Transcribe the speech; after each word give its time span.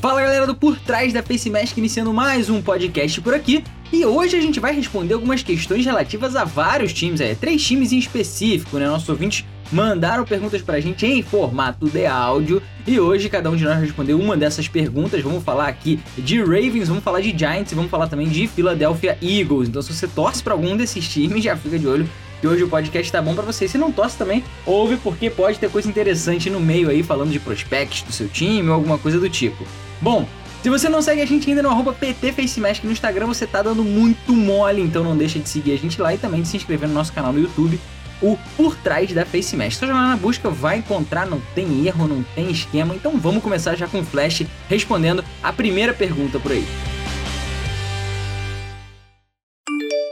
Fala 0.00 0.22
galera 0.22 0.46
do 0.46 0.54
Por 0.54 0.78
Trás 0.78 1.12
da 1.12 1.24
Face 1.24 1.50
Mask, 1.50 1.76
iniciando 1.76 2.14
mais 2.14 2.48
um 2.48 2.62
podcast 2.62 3.20
por 3.20 3.34
aqui. 3.34 3.64
E 3.92 4.04
hoje 4.06 4.36
a 4.36 4.40
gente 4.40 4.60
vai 4.60 4.72
responder 4.72 5.14
algumas 5.14 5.42
questões 5.42 5.84
relativas 5.84 6.36
a 6.36 6.44
vários 6.44 6.92
times, 6.92 7.20
é, 7.20 7.34
três 7.34 7.66
times 7.66 7.90
em 7.90 7.98
específico, 7.98 8.78
né? 8.78 8.86
Nossos 8.86 9.08
ouvintes 9.08 9.44
mandaram 9.72 10.24
perguntas 10.24 10.62
pra 10.62 10.78
gente 10.78 11.04
em 11.04 11.20
formato 11.20 11.90
de 11.90 12.06
áudio 12.06 12.62
e 12.86 13.00
hoje 13.00 13.28
cada 13.28 13.50
um 13.50 13.56
de 13.56 13.64
nós 13.64 13.74
vai 13.74 13.82
responder 13.86 14.14
uma 14.14 14.36
dessas 14.36 14.68
perguntas. 14.68 15.20
Vamos 15.20 15.42
falar 15.42 15.66
aqui 15.66 15.98
de 16.16 16.38
Ravens, 16.40 16.86
vamos 16.86 17.02
falar 17.02 17.20
de 17.20 17.36
Giants 17.36 17.72
e 17.72 17.74
vamos 17.74 17.90
falar 17.90 18.06
também 18.06 18.28
de 18.28 18.46
Philadelphia 18.46 19.18
Eagles. 19.20 19.68
Então 19.68 19.82
se 19.82 19.92
você 19.92 20.06
torce 20.06 20.44
para 20.44 20.52
algum 20.52 20.76
desses 20.76 21.08
times, 21.08 21.42
já 21.42 21.56
fica 21.56 21.76
de 21.76 21.88
olho 21.88 22.08
que 22.40 22.46
hoje 22.46 22.62
o 22.62 22.68
podcast 22.68 23.10
tá 23.10 23.20
bom 23.20 23.34
para 23.34 23.44
você. 23.44 23.66
Se 23.66 23.76
não 23.76 23.90
torce 23.90 24.16
também, 24.16 24.44
ouve 24.64 24.96
porque 24.98 25.28
pode 25.28 25.58
ter 25.58 25.68
coisa 25.68 25.88
interessante 25.88 26.48
no 26.48 26.60
meio 26.60 26.88
aí 26.88 27.02
falando 27.02 27.32
de 27.32 27.40
prospects 27.40 28.02
do 28.02 28.12
seu 28.12 28.28
time 28.28 28.68
ou 28.68 28.76
alguma 28.76 28.96
coisa 28.96 29.18
do 29.18 29.28
tipo. 29.28 29.66
Bom, 30.00 30.26
se 30.62 30.70
você 30.70 30.88
não 30.88 31.02
segue 31.02 31.22
a 31.22 31.26
gente 31.26 31.48
ainda 31.48 31.62
no 31.62 31.70
arroba 31.70 31.92
PTFaceMask 31.92 32.84
no 32.84 32.92
Instagram, 32.92 33.26
você 33.26 33.46
tá 33.46 33.62
dando 33.62 33.84
muito 33.84 34.32
mole, 34.32 34.80
então 34.80 35.02
não 35.02 35.16
deixa 35.16 35.38
de 35.38 35.48
seguir 35.48 35.72
a 35.72 35.76
gente 35.76 36.00
lá 36.00 36.14
e 36.14 36.18
também 36.18 36.42
de 36.42 36.48
se 36.48 36.56
inscrever 36.56 36.88
no 36.88 36.94
nosso 36.94 37.12
canal 37.12 37.32
no 37.32 37.40
YouTube, 37.40 37.80
o 38.20 38.36
Por 38.56 38.76
Trás 38.76 39.12
da 39.12 39.24
FaceMask. 39.24 39.78
Só 39.78 39.86
jogar 39.86 40.08
na 40.08 40.16
busca, 40.16 40.50
vai 40.50 40.78
encontrar, 40.78 41.26
não 41.26 41.40
tem 41.54 41.86
erro, 41.86 42.06
não 42.06 42.24
tem 42.34 42.50
esquema, 42.50 42.94
então 42.94 43.16
vamos 43.18 43.42
começar 43.42 43.76
já 43.76 43.86
com 43.86 44.00
o 44.00 44.04
Flash 44.04 44.44
respondendo 44.68 45.24
a 45.42 45.52
primeira 45.52 45.92
pergunta 45.92 46.38
por 46.38 46.52
aí. 46.52 46.64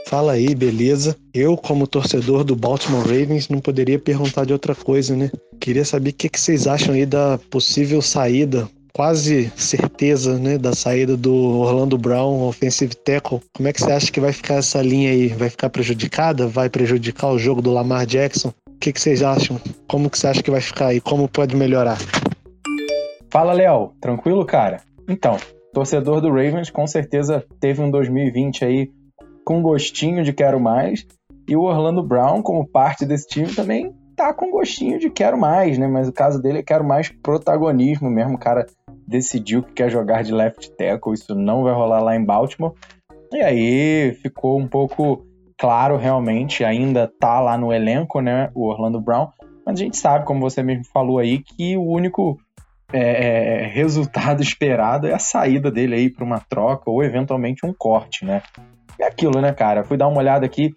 Fala 0.07 0.33
aí, 0.33 0.55
beleza? 0.55 1.17
Eu, 1.33 1.57
como 1.57 1.85
torcedor 1.85 2.45
do 2.45 2.55
Baltimore 2.55 3.01
Ravens, 3.01 3.49
não 3.49 3.59
poderia 3.59 3.99
perguntar 3.99 4.45
de 4.45 4.53
outra 4.53 4.73
coisa, 4.73 5.13
né? 5.15 5.29
Queria 5.59 5.83
saber 5.83 6.11
o 6.11 6.13
que, 6.13 6.29
que 6.29 6.39
vocês 6.39 6.65
acham 6.65 6.95
aí 6.95 7.05
da 7.05 7.37
possível 7.49 8.01
saída 8.01 8.69
quase 8.97 9.51
certeza 9.55 10.39
né, 10.39 10.57
da 10.57 10.73
saída 10.73 11.15
do 11.15 11.31
Orlando 11.31 11.99
Brown, 11.99 12.47
offensive 12.47 12.95
tackle. 12.95 13.39
Como 13.55 13.69
é 13.69 13.71
que 13.71 13.79
você 13.79 13.91
acha 13.91 14.11
que 14.11 14.19
vai 14.19 14.33
ficar 14.33 14.55
essa 14.55 14.81
linha 14.81 15.11
aí? 15.11 15.27
Vai 15.27 15.51
ficar 15.51 15.69
prejudicada? 15.69 16.47
Vai 16.47 16.67
prejudicar 16.67 17.27
o 17.27 17.37
jogo 17.37 17.61
do 17.61 17.71
Lamar 17.71 18.07
Jackson? 18.07 18.47
O 18.67 18.79
que, 18.79 18.91
que 18.91 18.99
vocês 18.99 19.21
acham? 19.21 19.61
Como 19.87 20.09
que 20.09 20.17
você 20.17 20.25
acha 20.25 20.41
que 20.41 20.49
vai 20.49 20.61
ficar 20.61 20.87
aí? 20.87 20.99
Como 20.99 21.29
pode 21.29 21.55
melhorar? 21.55 21.99
Fala, 23.29 23.53
Léo. 23.53 23.91
Tranquilo, 24.01 24.43
cara? 24.43 24.81
Então, 25.07 25.37
torcedor 25.71 26.19
do 26.19 26.29
Ravens 26.29 26.71
com 26.71 26.87
certeza 26.87 27.45
teve 27.59 27.83
um 27.83 27.91
2020 27.91 28.65
aí 28.65 28.89
com 29.45 29.61
gostinho 29.61 30.23
de 30.23 30.33
quero 30.33 30.59
mais. 30.59 31.05
E 31.47 31.55
o 31.55 31.61
Orlando 31.61 32.01
Brown, 32.01 32.41
como 32.41 32.67
parte 32.67 33.05
desse 33.05 33.27
time, 33.27 33.53
também 33.53 33.93
tá 34.15 34.33
com 34.33 34.49
gostinho 34.49 34.97
de 34.97 35.11
quero 35.11 35.37
mais, 35.37 35.77
né? 35.77 35.87
Mas 35.87 36.07
o 36.07 36.11
caso 36.11 36.41
dele 36.41 36.57
é 36.57 36.63
quero 36.63 36.83
mais 36.83 37.09
protagonismo 37.21 38.09
mesmo. 38.09 38.39
Cara 38.39 38.65
decidiu 39.07 39.63
que 39.63 39.73
quer 39.73 39.89
jogar 39.89 40.23
de 40.23 40.33
left 40.33 40.69
tackle, 40.71 41.13
isso 41.13 41.33
não 41.33 41.63
vai 41.63 41.73
rolar 41.73 42.01
lá 42.01 42.15
em 42.15 42.23
Baltimore. 42.23 42.73
E 43.31 43.41
aí 43.41 44.13
ficou 44.21 44.59
um 44.59 44.67
pouco 44.67 45.25
claro 45.57 45.97
realmente, 45.97 46.63
ainda 46.63 47.11
tá 47.19 47.39
lá 47.39 47.57
no 47.57 47.73
elenco, 47.73 48.21
né, 48.21 48.49
o 48.53 48.67
Orlando 48.67 49.01
Brown, 49.01 49.29
mas 49.65 49.79
a 49.79 49.83
gente 49.83 49.97
sabe, 49.97 50.25
como 50.25 50.39
você 50.39 50.61
mesmo 50.61 50.85
falou 50.93 51.19
aí, 51.19 51.39
que 51.39 51.75
o 51.75 51.83
único 51.83 52.37
é, 52.93 53.63
é 53.63 53.67
resultado 53.67 54.41
esperado 54.43 55.07
é 55.07 55.13
a 55.13 55.19
saída 55.19 55.71
dele 55.71 55.95
aí 55.95 56.09
para 56.09 56.23
uma 56.23 56.39
troca 56.39 56.89
ou 56.89 57.03
eventualmente 57.03 57.65
um 57.65 57.73
corte, 57.73 58.23
né? 58.23 58.41
É 58.99 59.05
aquilo, 59.05 59.41
né, 59.41 59.51
cara? 59.51 59.83
Fui 59.83 59.97
dar 59.97 60.07
uma 60.07 60.19
olhada 60.19 60.45
aqui, 60.45 60.73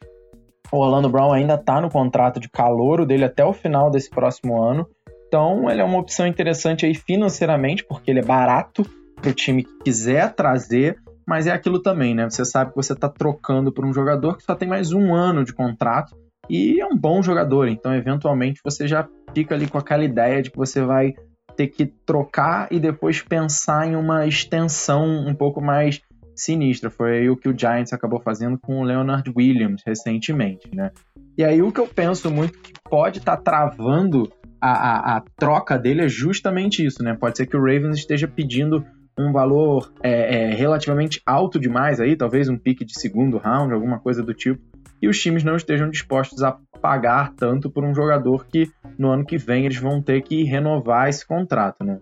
o 0.72 0.78
Orlando 0.78 1.08
Brown 1.08 1.32
ainda 1.32 1.58
tá 1.58 1.80
no 1.80 1.90
contrato 1.90 2.38
de 2.38 2.48
calouro 2.48 3.04
dele 3.04 3.24
até 3.24 3.44
o 3.44 3.52
final 3.52 3.90
desse 3.90 4.08
próximo 4.08 4.62
ano. 4.62 4.86
Então, 5.30 5.70
ele 5.70 5.80
é 5.80 5.84
uma 5.84 6.00
opção 6.00 6.26
interessante 6.26 6.84
aí 6.84 6.92
financeiramente, 6.92 7.84
porque 7.84 8.10
ele 8.10 8.18
é 8.18 8.24
barato 8.24 8.84
para 9.14 9.30
o 9.30 9.32
time 9.32 9.62
que 9.62 9.78
quiser 9.84 10.34
trazer, 10.34 10.98
mas 11.24 11.46
é 11.46 11.52
aquilo 11.52 11.80
também, 11.80 12.16
né? 12.16 12.28
Você 12.28 12.44
sabe 12.44 12.70
que 12.70 12.76
você 12.76 12.94
está 12.94 13.08
trocando 13.08 13.70
por 13.70 13.84
um 13.84 13.92
jogador 13.92 14.36
que 14.36 14.42
só 14.42 14.56
tem 14.56 14.68
mais 14.68 14.92
um 14.92 15.14
ano 15.14 15.44
de 15.44 15.52
contrato 15.52 16.16
e 16.48 16.80
é 16.80 16.84
um 16.86 16.96
bom 16.96 17.22
jogador, 17.22 17.68
então 17.68 17.94
eventualmente 17.94 18.60
você 18.64 18.88
já 18.88 19.08
fica 19.32 19.54
ali 19.54 19.68
com 19.68 19.78
aquela 19.78 20.02
ideia 20.02 20.42
de 20.42 20.50
que 20.50 20.56
você 20.56 20.82
vai 20.82 21.14
ter 21.56 21.68
que 21.68 21.86
trocar 21.86 22.66
e 22.72 22.80
depois 22.80 23.22
pensar 23.22 23.86
em 23.86 23.94
uma 23.94 24.26
extensão 24.26 25.04
um 25.28 25.34
pouco 25.34 25.60
mais 25.60 26.00
sinistra. 26.34 26.90
Foi 26.90 27.18
aí 27.18 27.30
o 27.30 27.36
que 27.36 27.48
o 27.48 27.56
Giants 27.56 27.92
acabou 27.92 28.20
fazendo 28.20 28.58
com 28.58 28.80
o 28.80 28.82
Leonard 28.82 29.32
Williams 29.36 29.82
recentemente, 29.86 30.68
né? 30.74 30.90
E 31.38 31.44
aí 31.44 31.62
o 31.62 31.70
que 31.70 31.78
eu 31.78 31.86
penso 31.86 32.32
muito 32.32 32.58
que 32.58 32.72
pode 32.82 33.18
estar 33.18 33.36
tá 33.36 33.42
travando 33.42 34.28
a, 34.60 34.70
a, 34.70 35.16
a, 35.16 35.22
troca 35.36 35.78
dele 35.78 36.02
é 36.02 36.08
justamente 36.08 36.84
isso, 36.84 37.02
né? 37.02 37.14
Pode 37.14 37.36
ser 37.36 37.46
que 37.46 37.56
o 37.56 37.60
Ravens 37.60 37.98
esteja 37.98 38.28
pedindo 38.28 38.84
um 39.18 39.32
valor 39.32 39.92
é, 40.02 40.36
é, 40.36 40.54
relativamente 40.54 41.20
alto 41.26 41.58
demais 41.58 42.00
aí, 42.00 42.16
talvez 42.16 42.48
um 42.48 42.56
pique 42.56 42.84
de 42.84 42.98
segundo 42.98 43.38
round, 43.38 43.72
alguma 43.72 43.98
coisa 43.98 44.22
do 44.22 44.32
tipo, 44.32 44.62
e 45.02 45.08
os 45.08 45.18
times 45.18 45.44
não 45.44 45.56
estejam 45.56 45.90
dispostos 45.90 46.42
a 46.42 46.56
pagar 46.80 47.32
tanto 47.34 47.70
por 47.70 47.84
um 47.84 47.94
jogador 47.94 48.46
que 48.46 48.70
no 48.98 49.10
ano 49.10 49.24
que 49.24 49.36
vem 49.36 49.64
eles 49.64 49.78
vão 49.78 50.02
ter 50.02 50.22
que 50.22 50.44
renovar 50.44 51.08
esse 51.08 51.26
contrato, 51.26 51.84
né? 51.84 51.98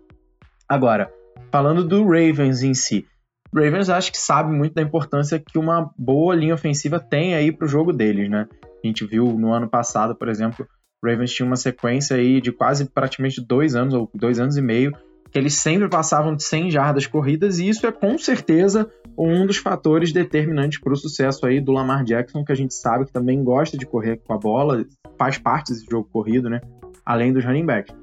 Agora, 0.69 1.11
falando 1.51 1.85
do 1.85 2.05
Ravens 2.05 2.63
em 2.63 2.75
si, 2.75 3.07
o 3.53 3.59
Ravens 3.59 3.89
acho 3.89 4.13
que 4.13 4.19
sabe 4.19 4.53
muito 4.53 4.75
da 4.75 4.83
importância 4.83 5.39
que 5.39 5.59
uma 5.59 5.91
boa 5.97 6.35
linha 6.35 6.55
ofensiva 6.55 7.01
tem 7.01 7.35
aí 7.35 7.51
para 7.51 7.65
o 7.65 7.69
jogo 7.69 7.93
deles, 7.93 8.29
né? 8.29 8.47
A 8.85 8.87
gente 8.87 9.07
viu 9.07 9.27
no 9.27 9.53
ano 9.53 9.69
passado, 9.69 10.15
por 10.15 10.29
exemplo, 10.29 10.67
Ravens 11.05 11.33
tinha 11.33 11.47
uma 11.47 11.57
sequência 11.57 12.17
aí 12.17 12.41
de 12.41 12.53
quase 12.53 12.89
praticamente 12.91 13.41
dois 13.41 13.75
anos, 13.75 13.95
ou 13.95 14.11
dois 14.15 14.39
anos 14.39 14.57
e 14.57 14.63
meio, 14.63 14.93
que 15.31 15.39
eles 15.39 15.55
sempre 15.55 15.89
passavam 15.89 16.35
de 16.35 16.43
100 16.43 16.71
jardas 16.71 17.07
corridas, 17.07 17.59
e 17.59 17.69
isso 17.69 17.87
é 17.87 17.93
com 17.93 18.19
certeza 18.19 18.91
um 19.17 19.47
dos 19.47 19.59
fatores 19.59 20.13
determinantes 20.13 20.81
para 20.81 20.93
o 20.93 20.97
sucesso 20.97 21.45
aí 21.45 21.61
do 21.61 21.73
Lamar 21.73 22.05
Jackson, 22.05 22.45
que 22.45 22.53
a 22.53 22.55
gente 22.55 22.75
sabe 22.75 23.05
que 23.07 23.13
também 23.13 23.43
gosta 23.43 23.77
de 23.77 23.85
correr 23.85 24.21
com 24.25 24.33
a 24.33 24.39
bola, 24.39 24.85
faz 25.19 25.39
parte 25.39 25.73
desse 25.73 25.87
jogo 25.91 26.09
corrido, 26.11 26.49
né? 26.49 26.61
Além 27.05 27.33
dos 27.33 27.45
running 27.45 27.67
backs. 27.67 27.95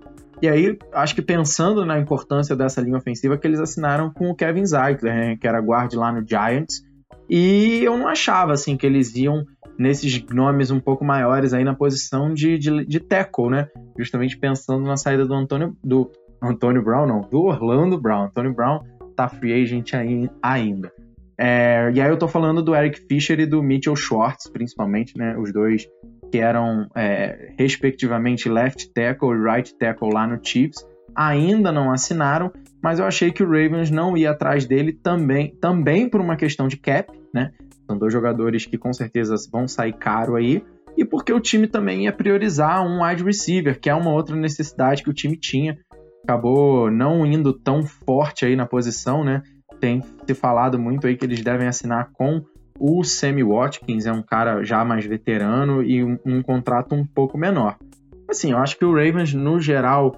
E 0.42 0.50
aí, 0.50 0.78
acho 0.94 1.16
que 1.16 1.22
pensando 1.22 1.86
na 1.86 1.98
importância 1.98 2.56
dessa 2.56 2.82
linha 2.82 2.98
ofensiva, 2.98 3.38
que 3.38 3.48
eles 3.48 3.60
assinaram 3.60 4.12
com 4.12 4.30
o 4.30 4.36
Kevin 4.36 4.66
Zeitler, 4.66 5.16
né, 5.16 5.38
que 5.38 5.48
era 5.48 5.60
guard 5.60 5.94
lá 5.94 6.12
no 6.12 6.28
Giants, 6.28 6.84
e 7.30 7.82
eu 7.84 7.98
não 7.98 8.08
achava 8.08 8.54
assim 8.54 8.76
que 8.76 8.86
eles 8.86 9.16
iam 9.16 9.46
nesses 9.78 10.24
nomes 10.28 10.72
um 10.72 10.80
pouco 10.80 11.04
maiores 11.04 11.54
aí 11.54 11.64
na 11.64 11.74
posição 11.74 12.34
de, 12.34 12.58
de, 12.58 12.86
de 12.86 13.00
tackle, 13.00 13.50
né? 13.50 13.68
Justamente 13.98 14.38
pensando 14.38 14.86
na 14.86 14.98
saída 14.98 15.26
do 15.26 15.34
Antônio, 15.34 15.76
do 15.84 16.12
Antônio 16.42 16.84
Brown, 16.84 17.08
não, 17.08 17.22
do 17.22 17.44
Orlando 17.44 18.00
Brown. 18.00 18.26
Antônio 18.26 18.54
Brown 18.54 18.80
tá 19.16 19.28
free 19.28 19.54
agent 19.54 19.94
aí, 19.94 20.30
ainda. 20.42 20.92
É, 21.38 21.92
e 21.94 22.00
aí 22.00 22.10
eu 22.10 22.18
tô 22.18 22.28
falando 22.28 22.62
do 22.64 22.76
Eric 22.76 23.02
Fischer 23.08 23.40
e 23.40 23.46
do 23.46 23.62
Mitchell 23.62 23.96
Schwartz, 23.96 24.48
principalmente, 24.48 25.18
né? 25.18 25.38
Os 25.38 25.52
dois 25.52 25.88
que 26.32 26.40
eram, 26.40 26.88
é, 26.96 27.54
respectivamente, 27.58 28.50
left 28.50 28.92
tackle 28.94 29.30
e 29.30 29.42
right 29.42 29.78
tackle 29.78 30.10
lá 30.12 30.28
no 30.28 30.40
Chiefs, 30.42 30.86
ainda 31.16 31.72
não 31.72 31.92
assinaram, 31.92 32.52
mas 32.84 33.00
eu 33.00 33.06
achei 33.06 33.32
que 33.32 33.44
o 33.44 33.48
Ravens 33.48 33.90
não 33.90 34.18
ia 34.18 34.32
atrás 34.32 34.66
dele 34.66 34.92
também, 34.92 35.56
também 35.62 36.10
por 36.10 36.20
uma 36.20 36.36
questão 36.36 36.68
de 36.68 36.78
cap, 36.78 37.12
né? 37.34 37.52
São 37.86 37.98
dois 37.98 38.12
jogadores 38.12 38.66
que 38.66 38.78
com 38.78 38.92
certeza 38.94 39.36
vão 39.52 39.68
sair 39.68 39.94
caro 39.94 40.36
aí. 40.36 40.64
E 40.98 41.04
porque 41.04 41.34
o 41.34 41.40
time 41.40 41.68
também 41.68 42.06
ia 42.06 42.14
priorizar 42.14 42.86
um 42.86 43.04
wide 43.04 43.24
receiver, 43.24 43.80
que 43.80 43.90
é 43.90 43.96
uma 43.96 44.12
outra 44.12 44.36
necessidade 44.36 45.04
que 45.04 45.10
o 45.10 45.14
time 45.14 45.38
tinha. 45.38 45.78
Acabou 46.24 46.90
não 46.90 47.26
indo 47.26 47.54
tão 47.54 47.84
forte 47.84 48.46
aí 48.46 48.56
na 48.56 48.66
posição, 48.66 49.24
né? 49.24 49.44
Tem 49.80 50.02
se 50.26 50.34
falado 50.34 50.80
muito 50.80 51.06
aí 51.06 51.18
que 51.18 51.26
eles 51.26 51.42
devem 51.42 51.68
assinar 51.68 52.10
com 52.14 52.44
o 52.80 53.04
Sammy 53.04 53.44
Watkins, 53.44 54.06
é 54.06 54.12
um 54.12 54.22
cara 54.22 54.64
já 54.64 54.84
mais 54.84 55.06
veterano 55.06 55.82
e 55.82 56.04
um, 56.04 56.18
um 56.26 56.42
contrato 56.42 56.94
um 56.94 57.06
pouco 57.06 57.38
menor. 57.38 57.78
Assim, 58.28 58.52
eu 58.52 58.58
acho 58.58 58.78
que 58.78 58.86
o 58.86 58.94
Ravens, 58.94 59.34
no 59.34 59.60
geral, 59.60 60.16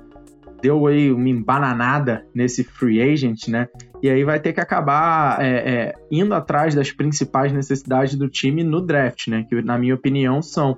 deu 0.61 0.87
aí 0.87 1.11
uma 1.11 1.29
embananada 1.29 2.25
nesse 2.33 2.63
free 2.63 3.01
agent, 3.01 3.47
né? 3.47 3.67
E 4.01 4.09
aí 4.09 4.23
vai 4.23 4.39
ter 4.39 4.53
que 4.53 4.59
acabar 4.59 5.43
é, 5.43 5.47
é, 5.47 5.93
indo 6.11 6.33
atrás 6.33 6.75
das 6.75 6.91
principais 6.91 7.51
necessidades 7.51 8.15
do 8.15 8.29
time 8.29 8.63
no 8.63 8.81
draft, 8.81 9.27
né? 9.27 9.45
Que 9.47 9.61
na 9.61 9.77
minha 9.77 9.95
opinião 9.95 10.41
são 10.41 10.77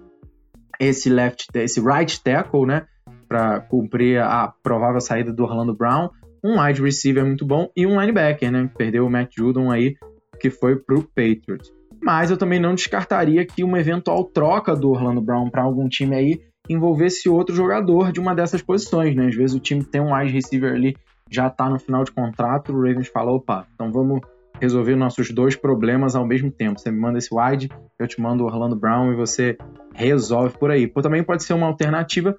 esse 0.80 1.10
left, 1.10 1.48
esse 1.56 1.82
right 1.82 2.22
tackle, 2.24 2.66
né? 2.66 2.86
Para 3.28 3.60
cumprir 3.60 4.22
a 4.22 4.54
provável 4.64 5.02
saída 5.02 5.32
do 5.32 5.44
Orlando 5.44 5.76
Brown, 5.76 6.10
um 6.44 6.60
wide 6.60 6.82
receiver 6.82 7.26
muito 7.26 7.46
bom 7.46 7.70
e 7.76 7.86
um 7.86 8.00
linebacker, 8.00 8.52
né? 8.52 8.70
Perdeu 8.78 9.06
o 9.06 9.10
Matt 9.10 9.34
Judon 9.38 9.72
aí, 9.72 9.96
que 10.40 10.50
foi 10.50 10.78
pro 10.78 11.04
Patriots. 11.04 11.72
Mas 12.02 12.32
eu 12.32 12.38
também 12.38 12.60
não 12.60 12.74
descartaria 12.74 13.46
que 13.46 13.64
uma 13.64 13.80
eventual 13.80 14.24
troca 14.24 14.74
do 14.74 14.90
Orlando 14.90 15.20
Brown 15.20 15.50
para 15.50 15.64
algum 15.64 15.90
time 15.90 16.16
aí 16.16 16.49
envolvesse 16.70 17.28
outro 17.28 17.56
jogador 17.56 18.12
de 18.12 18.20
uma 18.20 18.36
dessas 18.36 18.62
posições, 18.62 19.16
né? 19.16 19.28
Às 19.28 19.36
vezes 19.36 19.56
o 19.56 19.60
time 19.60 19.84
tem 19.84 20.00
um 20.00 20.16
wide 20.16 20.32
receiver 20.32 20.74
ali, 20.74 20.96
já 21.30 21.48
está 21.48 21.70
no 21.70 21.80
final 21.80 22.04
de 22.04 22.12
contrato, 22.12 22.72
o 22.72 22.76
Ravens 22.76 23.08
fala, 23.08 23.32
opa, 23.32 23.66
então 23.74 23.92
vamos 23.92 24.22
resolver 24.62 24.96
nossos 24.96 25.32
dois 25.32 25.56
problemas 25.56 26.16
ao 26.16 26.26
mesmo 26.26 26.52
tempo. 26.52 26.80
Você 26.80 26.92
me 26.92 27.00
manda 27.00 27.18
esse 27.18 27.30
wide, 27.34 27.70
eu 27.98 28.08
te 28.08 28.22
mando 28.22 28.44
o 28.44 28.48
Orlando 28.48 28.76
Brown 28.76 29.12
e 29.12 29.16
você 29.16 29.58
resolve 29.94 30.58
por 30.58 30.70
aí. 30.70 30.88
Pô, 30.88 31.02
também 31.02 31.24
pode 31.24 31.44
ser 31.44 31.54
uma 31.54 31.68
alternativa 31.68 32.38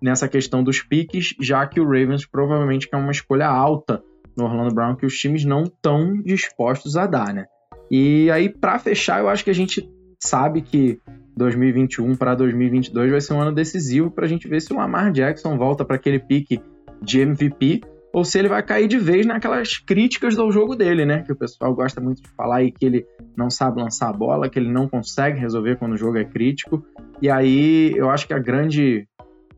nessa 0.00 0.28
questão 0.28 0.62
dos 0.62 0.82
piques, 0.82 1.34
já 1.40 1.66
que 1.66 1.80
o 1.80 1.84
Ravens 1.84 2.26
provavelmente 2.26 2.88
quer 2.88 2.96
uma 2.96 3.10
escolha 3.10 3.46
alta 3.46 4.02
no 4.36 4.44
Orlando 4.44 4.74
Brown 4.74 4.94
que 4.94 5.06
os 5.06 5.14
times 5.14 5.44
não 5.44 5.64
estão 5.64 6.22
dispostos 6.22 6.96
a 6.96 7.06
dar, 7.06 7.32
né? 7.32 7.46
E 7.90 8.30
aí, 8.30 8.48
para 8.48 8.78
fechar, 8.78 9.20
eu 9.20 9.28
acho 9.28 9.44
que 9.44 9.50
a 9.50 9.54
gente 9.54 9.88
sabe 10.20 10.60
que 10.60 11.00
2021 11.36 12.16
para 12.16 12.34
2022 12.34 13.10
vai 13.10 13.20
ser 13.20 13.34
um 13.34 13.40
ano 13.40 13.52
decisivo 13.52 14.10
para 14.10 14.24
a 14.24 14.28
gente 14.28 14.48
ver 14.48 14.60
se 14.60 14.72
o 14.72 14.76
Lamar 14.76 15.12
Jackson 15.12 15.56
volta 15.56 15.84
para 15.84 15.96
aquele 15.96 16.18
pique 16.18 16.60
de 17.02 17.20
MVP 17.20 17.82
ou 18.12 18.24
se 18.24 18.38
ele 18.38 18.48
vai 18.48 18.62
cair 18.62 18.88
de 18.88 18.98
vez 18.98 19.26
naquelas 19.26 19.76
críticas 19.76 20.34
do 20.34 20.50
jogo 20.50 20.74
dele, 20.74 21.04
né? 21.04 21.22
Que 21.22 21.32
o 21.32 21.36
pessoal 21.36 21.74
gosta 21.74 22.00
muito 22.00 22.22
de 22.22 22.28
falar 22.30 22.56
aí 22.56 22.72
que 22.72 22.86
ele 22.86 23.06
não 23.36 23.50
sabe 23.50 23.78
lançar 23.78 24.08
a 24.08 24.12
bola, 24.12 24.48
que 24.48 24.58
ele 24.58 24.72
não 24.72 24.88
consegue 24.88 25.38
resolver 25.38 25.76
quando 25.76 25.92
o 25.92 25.98
jogo 25.98 26.16
é 26.16 26.24
crítico. 26.24 26.82
E 27.20 27.28
aí 27.28 27.92
eu 27.94 28.08
acho 28.08 28.26
que 28.26 28.32
a 28.32 28.38
grande 28.38 29.06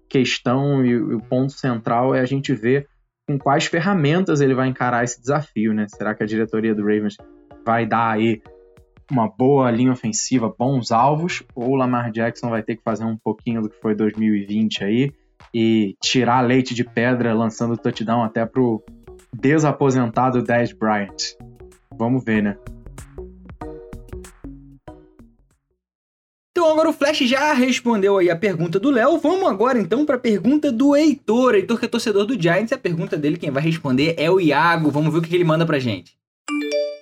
questão 0.09 0.85
e 0.85 0.97
o 0.97 1.21
ponto 1.21 1.53
central 1.53 2.13
é 2.13 2.21
a 2.21 2.25
gente 2.25 2.53
ver 2.53 2.89
com 3.29 3.39
quais 3.39 3.67
ferramentas 3.67 4.41
ele 4.41 4.55
vai 4.55 4.67
encarar 4.67 5.05
esse 5.05 5.21
desafio, 5.21 5.73
né? 5.73 5.87
Será 5.89 6.13
que 6.13 6.25
a 6.25 6.27
diretoria 6.27 6.75
do 6.75 6.83
Ravens 6.83 7.17
vai 7.65 7.87
dar 7.87 8.11
aí 8.11 8.43
uma 9.11 9.29
boa 9.29 9.71
linha 9.71 9.93
ofensiva, 9.93 10.55
bons 10.57 10.93
alvos, 10.93 11.43
ou 11.55 11.71
o 11.71 11.77
Lamar 11.77 12.11
Jackson 12.11 12.51
vai 12.51 12.63
ter 12.63 12.77
que 12.77 12.83
fazer 12.83 13.05
um 13.05 13.17
pouquinho 13.17 13.63
do 13.63 13.71
que 13.71 13.81
foi 13.81 13.95
2020 13.95 14.85
aí 14.85 15.13
e 15.53 15.97
tirar 16.03 16.41
leite 16.43 16.75
de 16.75 16.85
pedra 16.85 17.33
lançando 17.35 17.77
touchdown 17.77 18.23
até 18.23 18.45
pro 18.45 18.83
desaposentado 19.33 20.43
Dez 20.43 20.73
Bryant. 20.73 21.35
Vamos 21.97 22.23
ver, 22.25 22.43
né? 22.43 22.57
Então 26.51 26.73
agora 26.73 26.89
o 26.89 26.93
Flash 26.93 27.21
já 27.21 27.53
respondeu 27.53 28.19
aí 28.19 28.29
a 28.31 28.37
pergunta 28.37 28.81
do 28.81 28.91
Léo. 28.91 29.19
Vamos 29.19 29.49
agora 29.49 29.79
então 29.79 30.05
para 30.05 30.17
a 30.17 30.19
pergunta 30.19 30.73
do 30.73 30.95
Heitor. 30.95 31.55
Heitor 31.55 31.79
que 31.79 31.87
é 31.87 31.89
torcedor 31.89 32.27
do 32.27 32.41
Giants. 32.41 32.73
A 32.73 32.79
pergunta 32.79 33.17
dele 33.17 33.37
quem 33.37 33.51
vai 33.51 33.63
responder 33.63 34.15
é 34.19 34.31
o 34.31 34.41
Iago. 34.41 34.91
Vamos 34.91 35.13
ver 35.13 35.21
o 35.21 35.23
que 35.23 35.35
ele 35.35 35.45
manda 35.45 35.65
pra 35.65 35.79
gente. 35.79 36.19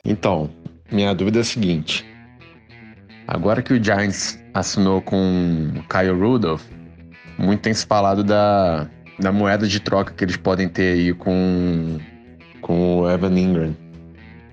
Então, 0.05 0.51
minha 0.91 1.15
dúvida 1.15 1.39
é 1.39 1.43
a 1.43 1.45
seguinte. 1.45 2.05
Agora 3.27 3.61
que 3.61 3.73
o 3.73 3.83
Giants 3.83 4.39
assinou 4.55 5.03
com 5.03 5.73
Kyle 5.91 6.13
Rudolph, 6.13 6.63
muito 7.39 7.61
tem 7.61 7.75
se 7.75 7.85
falado 7.85 8.23
da, 8.23 8.89
da 9.19 9.33
moeda 9.33 9.67
de 9.67 9.81
troca 9.81 10.13
que 10.13 10.25
eles 10.25 10.37
podem 10.37 10.69
ter 10.69 10.95
aí 10.95 11.13
com, 11.13 11.99
com 12.61 13.01
o 13.01 13.11
Evan 13.11 13.39
Ingram. 13.39 13.77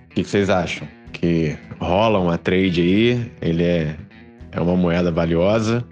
O 0.09 0.13
que 0.15 0.23
vocês 0.23 0.49
acham? 0.49 0.87
Que 1.11 1.55
rola 1.79 2.19
uma 2.19 2.37
trade 2.37 2.81
aí, 2.81 3.31
ele 3.41 3.63
é, 3.63 3.95
é 4.51 4.59
uma 4.59 4.75
moeda 4.75 5.11
valiosa. 5.11 5.85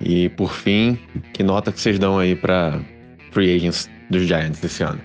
E 0.00 0.28
por 0.30 0.52
fim, 0.52 0.98
que 1.32 1.42
nota 1.42 1.72
que 1.72 1.80
vocês 1.80 1.98
dão 1.98 2.18
aí 2.18 2.34
para 2.34 2.80
free 3.32 3.54
agents 3.56 3.90
dos 4.10 4.22
Giants 4.22 4.62
esse 4.62 4.82
ano? 4.82 5.00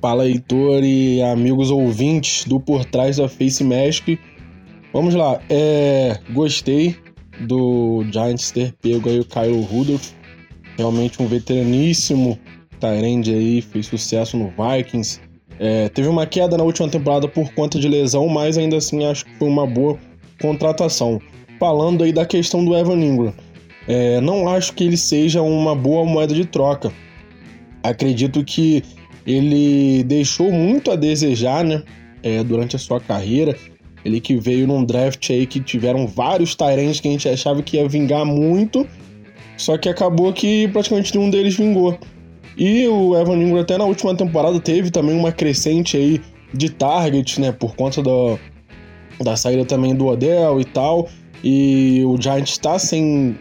Fala, 0.00 0.28
Heitor 0.28 0.84
e 0.84 1.20
amigos 1.22 1.70
ouvintes 1.70 2.44
do 2.44 2.60
Por 2.60 2.84
Trás 2.84 3.16
da 3.16 3.28
Face 3.28 3.64
Mask. 3.64 4.08
Vamos 4.92 5.14
lá, 5.14 5.40
é, 5.50 6.18
gostei 6.30 6.96
do 7.40 8.04
Giants 8.10 8.50
ter 8.50 8.72
pego 8.80 9.08
aí 9.08 9.20
o 9.20 9.24
Kyle 9.24 9.60
Rudolph, 9.60 10.10
realmente 10.76 11.22
um 11.22 11.26
veteraníssimo 11.26 12.38
Tyrande 12.78 13.34
aí, 13.34 13.60
fez 13.60 13.86
sucesso 13.86 14.36
no 14.36 14.50
Vikings. 14.50 15.20
É, 15.58 15.88
teve 15.88 16.08
uma 16.08 16.26
queda 16.26 16.56
na 16.56 16.62
última 16.62 16.88
temporada 16.88 17.26
por 17.26 17.52
conta 17.52 17.78
de 17.78 17.88
lesão, 17.88 18.28
mas 18.28 18.56
ainda 18.56 18.76
assim 18.76 19.04
acho 19.04 19.24
que 19.24 19.34
foi 19.36 19.48
uma 19.48 19.66
boa 19.66 19.98
contratação. 20.40 21.20
Falando 21.58 22.04
aí 22.04 22.12
da 22.12 22.24
questão 22.24 22.64
do 22.64 22.76
Evan 22.76 23.00
Ingram, 23.00 23.34
é, 23.88 24.20
não 24.20 24.48
acho 24.48 24.72
que 24.74 24.84
ele 24.84 24.96
seja 24.96 25.42
uma 25.42 25.74
boa 25.74 26.04
moeda 26.04 26.32
de 26.32 26.44
troca. 26.44 26.92
Acredito 27.82 28.44
que 28.44 28.84
ele 29.28 30.02
deixou 30.04 30.50
muito 30.50 30.90
a 30.90 30.96
desejar, 30.96 31.62
né? 31.62 31.82
É, 32.22 32.42
durante 32.42 32.74
a 32.74 32.78
sua 32.78 32.98
carreira. 32.98 33.54
Ele 34.04 34.20
que 34.20 34.36
veio 34.36 34.66
num 34.66 34.84
draft 34.84 35.28
aí 35.30 35.46
que 35.46 35.60
tiveram 35.60 36.06
vários 36.06 36.54
Tyrants 36.54 36.98
que 36.98 37.08
a 37.08 37.10
gente 37.10 37.28
achava 37.28 37.62
que 37.62 37.76
ia 37.76 37.86
vingar 37.86 38.24
muito, 38.24 38.86
só 39.56 39.76
que 39.76 39.88
acabou 39.88 40.32
que 40.32 40.66
praticamente 40.68 41.14
nenhum 41.14 41.30
deles 41.30 41.56
vingou. 41.56 41.98
E 42.56 42.86
o 42.88 43.16
Evan 43.16 43.36
Ingram 43.36 43.60
até 43.60 43.76
na 43.76 43.84
última 43.84 44.14
temporada 44.14 44.58
teve 44.60 44.90
também 44.90 45.14
uma 45.14 45.30
crescente 45.30 45.96
aí 45.96 46.20
de 46.54 46.70
target, 46.70 47.40
né, 47.40 47.52
por 47.52 47.76
conta 47.76 48.02
do, 48.02 48.38
da 49.20 49.36
saída 49.36 49.64
também 49.64 49.94
do 49.94 50.06
Odell 50.06 50.60
e 50.60 50.64
tal. 50.64 51.08
E 51.44 52.02
o 52.04 52.20
Giants 52.20 52.52
está 52.52 52.78
sem, 52.78 53.36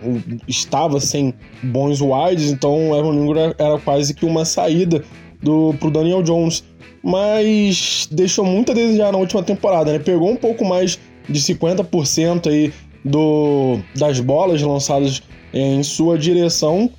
estava 0.47 0.99
sem 0.99 1.33
bons 1.63 2.01
wides, 2.01 2.51
então 2.51 2.91
o 2.91 2.95
Evan 2.95 3.15
Ingram 3.15 3.55
era 3.57 3.79
quase 3.79 4.13
que 4.13 4.25
uma 4.25 4.43
saída 4.43 5.03
do, 5.41 5.73
pro 5.79 5.91
Daniel 5.91 6.23
Jones 6.23 6.63
mas 7.03 8.07
deixou 8.11 8.43
muito 8.43 8.73
a 8.73 8.75
desejar 8.75 9.13
na 9.13 9.17
última 9.17 9.41
temporada, 9.41 9.93
né? 9.93 9.99
Pegou 9.99 10.29
um 10.29 10.35
pouco 10.35 10.65
mais 10.65 10.99
de 11.29 11.39
50% 11.39 12.47
aí 12.47 12.73
do, 13.03 13.79
das 13.95 14.19
bolas 14.19 14.61
lançadas 14.61 15.21
em 15.53 15.81
sua 15.83 16.17
direção, 16.17 16.89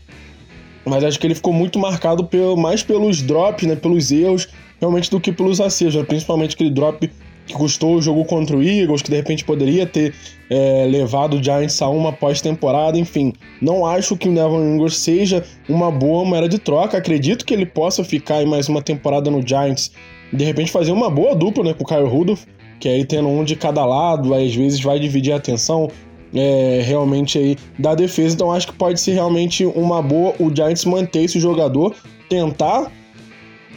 mas 0.85 1.05
acho 1.05 1.19
que 1.19 1.27
ele 1.27 1.35
ficou 1.35 1.53
muito 1.53 1.79
marcado 1.79 2.25
pelo, 2.25 2.57
mais 2.57 2.83
pelos 2.83 3.21
drops, 3.21 3.67
né? 3.67 3.77
Pelos 3.77 4.11
erros, 4.11 4.49
realmente 4.81 5.11
do 5.11 5.21
que 5.21 5.31
pelos 5.31 5.61
acertos, 5.61 5.97
né? 5.97 6.05
principalmente 6.05 6.55
aquele 6.55 6.71
drop 6.71 7.11
que 7.49 7.55
custou 7.55 7.97
o 7.97 8.03
jogo 8.03 8.25
contra 8.27 8.57
o 8.57 8.63
Eagles, 8.63 9.01
que 9.01 9.11
de 9.11 9.17
repente 9.17 9.45
poderia 9.45 9.87
ter 9.87 10.15
é, 10.51 10.87
levado 10.89 11.39
o 11.39 11.43
Giants 11.43 11.81
a 11.81 11.89
uma 11.89 12.13
pós-temporada, 12.13 12.99
enfim. 12.99 13.33
Não 13.61 13.87
acho 13.87 14.17
que 14.17 14.29
o 14.29 14.33
Neville 14.33 14.63
Ingram 14.63 14.89
seja 14.89 15.43
uma 15.69 15.91
boa 15.91 16.25
moeda 16.25 16.49
de 16.49 16.59
troca. 16.59 16.99
Acredito 16.99 17.45
que 17.45 17.55
ele 17.55 17.67
possa 17.67 18.05
ficar 18.05 18.43
em 18.43 18.47
mais 18.47 18.69
uma 18.69 18.83
temporada 18.83 19.31
no 19.31 19.47
Giants, 19.47 19.91
de 20.33 20.45
repente 20.45 20.71
fazer 20.71 20.93
uma 20.93 21.11
boa 21.11 21.35
dupla 21.35 21.65
né, 21.65 21.75
com 21.75 21.85
o 21.85 21.87
Kyle 21.87 22.07
Rudolph, 22.07 22.45
que 22.79 22.89
aí 22.89 23.05
tendo 23.05 23.29
um 23.29 23.43
de 23.43 23.57
cada 23.57 23.85
lado, 23.85 24.35
às 24.35 24.55
vezes 24.55 24.81
vai 24.81 25.01
dividir 25.01 25.33
a 25.33 25.37
atenção 25.37 25.89
é, 26.35 26.83
realmente 26.85 27.39
aí 27.39 27.57
da 27.79 27.95
defesa. 27.95 28.35
Então 28.35 28.53
acho 28.53 28.67
que 28.67 28.75
pode 28.75 29.01
ser 29.01 29.13
realmente 29.13 29.65
uma 29.65 30.03
boa 30.03 30.35
o 30.39 30.55
Giants 30.55 30.85
manter 30.85 31.25
esse 31.25 31.41
jogador, 31.41 31.95
tentar 32.29 32.93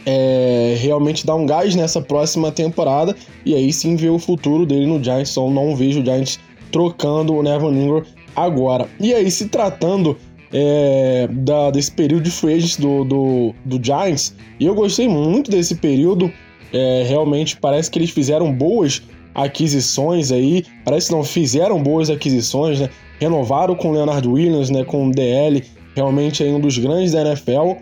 é, 0.04 0.76
realmente 0.78 1.26
dar 1.26 1.34
um 1.34 1.46
gás 1.46 1.74
nessa 1.74 2.00
próxima 2.00 2.50
temporada 2.50 3.14
e 3.44 3.54
aí 3.54 3.72
sim 3.72 3.96
ver 3.96 4.10
o 4.10 4.18
futuro 4.18 4.66
dele 4.66 4.86
no 4.86 5.02
Giants. 5.02 5.30
Então 5.30 5.50
não 5.50 5.76
vejo 5.76 6.00
o 6.00 6.04
Giants 6.04 6.38
trocando 6.70 7.34
o 7.34 7.42
Neville 7.42 7.78
Ingram 7.78 8.02
agora. 8.34 8.88
E 8.98 9.14
aí, 9.14 9.30
se 9.30 9.48
tratando 9.48 10.16
é, 10.52 11.28
da, 11.30 11.70
desse 11.70 11.92
período 11.92 12.24
de 12.24 12.30
free 12.30 12.54
agents 12.54 12.76
do, 12.76 13.04
do, 13.04 13.54
do 13.64 13.84
Giants, 13.84 14.34
eu 14.60 14.74
gostei 14.74 15.08
muito 15.08 15.50
desse 15.50 15.76
período. 15.76 16.32
É, 16.72 17.04
realmente 17.06 17.56
parece 17.58 17.90
que 17.90 17.98
eles 17.98 18.10
fizeram 18.10 18.50
boas 18.50 19.02
aquisições 19.34 20.32
aí, 20.32 20.64
parece 20.84 21.08
que 21.08 21.14
não 21.14 21.22
fizeram 21.22 21.82
boas 21.82 22.10
aquisições, 22.10 22.80
né? 22.80 22.88
Renovaram 23.20 23.74
com 23.74 23.90
o 23.90 23.92
Leonard 23.92 24.26
Williams, 24.26 24.70
né? 24.70 24.84
Com 24.84 25.08
o 25.08 25.10
DL, 25.10 25.62
realmente 25.94 26.42
é 26.42 26.48
um 26.48 26.60
dos 26.60 26.78
grandes 26.78 27.12
da 27.12 27.20
NFL 27.22 27.72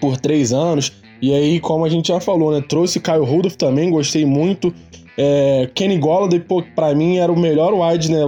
por 0.00 0.16
três 0.16 0.52
anos. 0.52 0.92
E 1.24 1.32
aí, 1.32 1.58
como 1.58 1.86
a 1.86 1.88
gente 1.88 2.08
já 2.08 2.20
falou, 2.20 2.52
né? 2.52 2.62
Trouxe 2.68 3.00
Kyle 3.00 3.24
Rudolph 3.24 3.54
também, 3.54 3.88
gostei 3.88 4.26
muito. 4.26 4.74
É, 5.16 5.70
Kenny 5.74 5.96
Golladay, 5.96 6.38
pô, 6.38 6.62
pra 6.76 6.94
mim 6.94 7.16
era 7.16 7.32
o 7.32 7.40
melhor 7.40 7.72
wide, 7.72 8.12
né? 8.12 8.26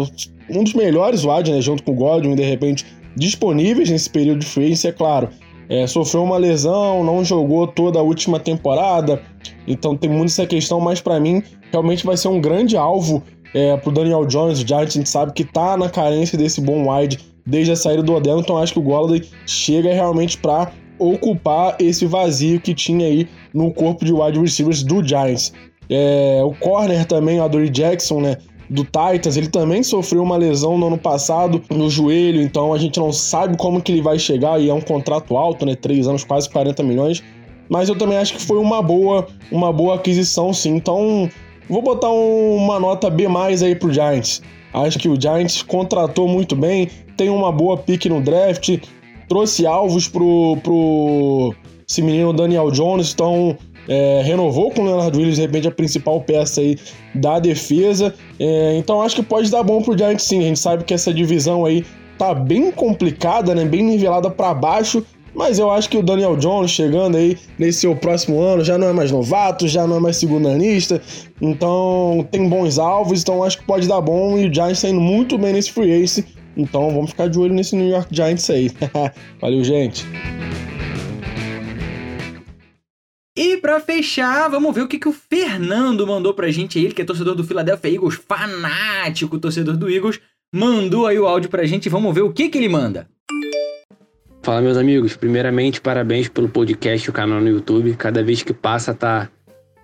Um 0.48 0.64
dos 0.64 0.72
melhores 0.72 1.22
wide, 1.22 1.52
né? 1.52 1.60
Junto 1.60 1.82
com 1.82 1.92
o 1.92 1.94
Godwin, 1.94 2.34
de 2.34 2.42
repente, 2.42 2.86
disponíveis 3.14 3.90
nesse 3.90 4.08
período 4.08 4.38
de 4.38 4.46
free 4.46 4.72
é 4.82 4.92
claro. 4.92 5.28
É, 5.68 5.86
sofreu 5.86 6.24
uma 6.24 6.38
lesão, 6.38 7.04
não 7.04 7.22
jogou 7.22 7.66
toda 7.66 7.98
a 7.98 8.02
última 8.02 8.40
temporada, 8.40 9.20
então 9.68 9.94
tem 9.94 10.08
muito 10.08 10.30
essa 10.30 10.46
questão, 10.46 10.80
mas 10.80 10.98
para 10.98 11.20
mim 11.20 11.42
realmente 11.70 12.06
vai 12.06 12.16
ser 12.16 12.28
um 12.28 12.40
grande 12.40 12.78
alvo 12.78 13.22
é, 13.52 13.76
pro 13.76 13.92
Daniel 13.92 14.24
Jones. 14.24 14.62
O 14.62 14.66
Giants 14.66 14.96
a 14.96 14.98
gente 14.98 15.10
sabe 15.10 15.34
que 15.34 15.44
tá 15.44 15.76
na 15.76 15.90
carência 15.90 16.38
desse 16.38 16.62
bom 16.62 16.90
wide 16.90 17.18
desde 17.44 17.72
a 17.72 17.76
saída 17.76 18.02
do 18.02 18.14
Odell, 18.14 18.40
então 18.40 18.56
acho 18.56 18.72
que 18.72 18.78
o 18.78 18.82
Golladay 18.82 19.22
chega 19.46 19.92
realmente 19.92 20.38
para 20.38 20.72
ocupar 20.98 21.76
esse 21.78 22.06
vazio 22.06 22.60
que 22.60 22.74
tinha 22.74 23.06
aí 23.06 23.28
no 23.52 23.72
corpo 23.72 24.04
de 24.04 24.12
wide 24.12 24.38
receivers 24.38 24.82
do 24.82 25.06
Giants. 25.06 25.52
É, 25.88 26.40
o 26.44 26.52
corner 26.52 27.04
também, 27.06 27.40
o 27.40 27.44
Adoree 27.44 27.70
Jackson, 27.70 28.20
né? 28.20 28.36
Do 28.68 28.84
Titans, 28.84 29.36
ele 29.36 29.46
também 29.46 29.82
sofreu 29.84 30.22
uma 30.22 30.36
lesão 30.36 30.76
no 30.76 30.88
ano 30.88 30.98
passado 30.98 31.62
no 31.70 31.88
joelho, 31.88 32.42
então 32.42 32.74
a 32.74 32.78
gente 32.78 32.98
não 32.98 33.12
sabe 33.12 33.56
como 33.56 33.80
que 33.80 33.92
ele 33.92 34.02
vai 34.02 34.18
chegar 34.18 34.60
e 34.60 34.68
é 34.68 34.74
um 34.74 34.80
contrato 34.80 35.36
alto, 35.36 35.64
né? 35.64 35.76
Três 35.76 36.08
anos, 36.08 36.24
quase 36.24 36.50
40 36.50 36.82
milhões. 36.82 37.22
Mas 37.68 37.88
eu 37.88 37.96
também 37.96 38.18
acho 38.18 38.34
que 38.34 38.42
foi 38.42 38.58
uma 38.58 38.82
boa, 38.82 39.26
uma 39.50 39.72
boa 39.72 39.96
aquisição, 39.96 40.52
sim. 40.52 40.74
Então, 40.74 41.30
vou 41.68 41.82
botar 41.82 42.10
um, 42.10 42.56
uma 42.56 42.80
nota 42.80 43.08
B 43.08 43.28
mais 43.28 43.62
aí 43.62 43.74
pro 43.74 43.92
Giants. 43.92 44.42
Acho 44.72 44.98
que 44.98 45.08
o 45.08 45.20
Giants 45.20 45.62
contratou 45.62 46.28
muito 46.28 46.54
bem, 46.54 46.88
tem 47.16 47.30
uma 47.30 47.50
boa 47.50 47.76
pique 47.76 48.08
no 48.08 48.20
draft, 48.20 48.78
trouxe 49.28 49.66
alvos 49.66 50.08
pro, 50.08 50.56
pro 50.62 51.54
esse 51.88 52.02
menino 52.02 52.32
Daniel 52.32 52.70
Jones, 52.70 53.12
então 53.12 53.56
é, 53.88 54.22
renovou 54.24 54.70
com 54.70 54.82
o 54.82 54.84
Leonard 54.84 55.16
Williams, 55.16 55.36
de 55.36 55.42
repente, 55.42 55.68
a 55.68 55.70
principal 55.70 56.20
peça 56.20 56.60
aí 56.60 56.76
da 57.14 57.38
defesa. 57.38 58.14
É, 58.38 58.76
então 58.76 59.00
acho 59.00 59.16
que 59.16 59.22
pode 59.22 59.50
dar 59.50 59.62
bom 59.62 59.80
pro 59.82 59.96
Giants 59.96 60.24
sim. 60.24 60.40
A 60.40 60.42
gente 60.42 60.58
sabe 60.58 60.84
que 60.84 60.92
essa 60.92 61.12
divisão 61.12 61.64
aí 61.64 61.84
tá 62.18 62.34
bem 62.34 62.70
complicada, 62.70 63.54
né? 63.54 63.64
Bem 63.64 63.82
nivelada 63.82 64.30
para 64.30 64.52
baixo. 64.54 65.04
Mas 65.34 65.58
eu 65.58 65.70
acho 65.70 65.90
que 65.90 65.98
o 65.98 66.02
Daniel 66.02 66.34
Jones 66.34 66.70
chegando 66.70 67.18
aí 67.18 67.36
nesse 67.58 67.80
seu 67.80 67.94
próximo 67.94 68.40
ano 68.40 68.64
já 68.64 68.78
não 68.78 68.88
é 68.88 68.92
mais 68.94 69.12
novato, 69.12 69.68
já 69.68 69.86
não 69.86 69.98
é 69.98 70.00
mais 70.00 70.16
segundanista, 70.16 70.98
então 71.42 72.26
tem 72.30 72.48
bons 72.48 72.78
alvos, 72.78 73.20
então 73.20 73.44
acho 73.44 73.58
que 73.58 73.66
pode 73.66 73.86
dar 73.86 74.00
bom 74.00 74.38
e 74.38 74.48
o 74.48 74.54
Giants 74.54 74.80
tá 74.80 74.88
indo 74.88 75.00
muito 75.00 75.36
bem 75.36 75.52
nesse 75.52 75.72
free 75.72 75.92
ace, 75.92 76.24
então 76.56 76.90
vamos 76.90 77.10
ficar 77.10 77.28
de 77.28 77.38
olho 77.38 77.52
nesse 77.52 77.76
New 77.76 77.88
York 77.88 78.08
Giants 78.14 78.48
aí. 78.50 78.70
Valeu, 79.40 79.62
gente! 79.62 80.06
E 83.38 83.58
para 83.58 83.78
fechar, 83.80 84.48
vamos 84.48 84.74
ver 84.74 84.80
o 84.80 84.88
que, 84.88 84.98
que 84.98 85.08
o 85.08 85.12
Fernando 85.12 86.06
mandou 86.06 86.32
pra 86.32 86.50
gente 86.50 86.78
aí, 86.78 86.86
ele 86.86 86.94
que 86.94 87.02
é 87.02 87.04
torcedor 87.04 87.34
do 87.34 87.44
Philadelphia 87.44 87.92
Eagles, 87.92 88.14
fanático 88.14 89.38
torcedor 89.38 89.76
do 89.76 89.90
Eagles, 89.90 90.18
mandou 90.54 91.06
aí 91.06 91.18
o 91.18 91.26
áudio 91.26 91.50
pra 91.50 91.66
gente, 91.66 91.90
vamos 91.90 92.14
ver 92.14 92.22
o 92.22 92.32
que 92.32 92.48
que 92.48 92.56
ele 92.56 92.68
manda. 92.68 93.06
Fala 94.42 94.62
meus 94.62 94.78
amigos, 94.78 95.16
primeiramente 95.16 95.82
parabéns 95.82 96.28
pelo 96.28 96.48
podcast, 96.48 97.10
o 97.10 97.12
canal 97.12 97.40
no 97.40 97.48
YouTube, 97.48 97.94
cada 97.96 98.22
vez 98.22 98.42
que 98.42 98.54
passa 98.54 98.94
tá, 98.94 99.28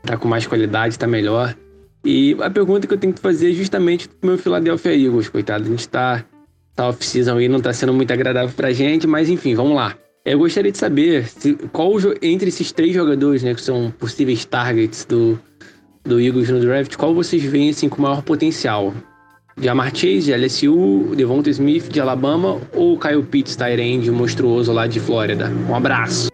tá 0.03 0.17
com 0.17 0.29
mais 0.29 0.47
qualidade, 0.47 0.99
tá 0.99 1.07
melhor. 1.07 1.55
E 2.03 2.35
a 2.41 2.49
pergunta 2.49 2.87
que 2.87 2.95
eu 2.95 2.99
tenho 2.99 3.13
que 3.13 3.21
fazer 3.21 3.51
é 3.51 3.55
justamente 3.55 4.09
pro 4.09 4.31
meu 4.31 4.39
Philadelphia 4.39 4.97
Eagles, 4.97 5.29
coitado, 5.29 5.65
a 5.65 5.69
gente 5.69 5.87
tá, 5.89 6.25
tá 6.75 6.89
off-season 6.89 7.37
aí, 7.37 7.49
não 7.49 7.61
tá 7.61 7.73
sendo 7.73 7.93
muito 7.93 8.13
agradável 8.13 8.55
pra 8.55 8.73
gente, 8.73 9.07
mas 9.07 9.29
enfim, 9.29 9.55
vamos 9.55 9.75
lá. 9.75 9.95
Eu 10.25 10.39
gostaria 10.39 10.71
de 10.71 10.79
saber 10.79 11.27
se, 11.27 11.55
qual 11.73 11.93
entre 12.23 12.49
esses 12.49 12.71
três 12.71 12.95
jogadores, 12.95 13.43
né, 13.43 13.55
que 13.55 13.61
são 13.61 13.93
possíveis 13.99 14.45
targets 14.45 15.05
do, 15.05 15.39
do 16.05 16.21
Eagles 16.21 16.49
no 16.49 16.61
draft, 16.61 16.97
qual 16.97 17.15
vocês 17.15 17.43
veem 17.43 17.71
assim, 17.71 17.89
com 17.89 18.01
maior 18.01 18.23
potencial? 18.23 18.95
Jamar 19.61 19.95
Chase, 19.95 20.23
de 20.23 20.35
LSU, 20.35 21.15
Devonta 21.15 21.51
Smith, 21.51 21.89
de 21.89 22.01
Alabama 22.01 22.61
ou 22.73 22.99
Kyle 22.99 23.23
Pitts, 23.23 23.57
Tyrande, 23.57 24.11
monstruoso 24.11 24.73
lá 24.73 24.87
de 24.87 24.99
Flórida? 24.99 25.51
Um 25.69 25.75
abraço! 25.75 26.29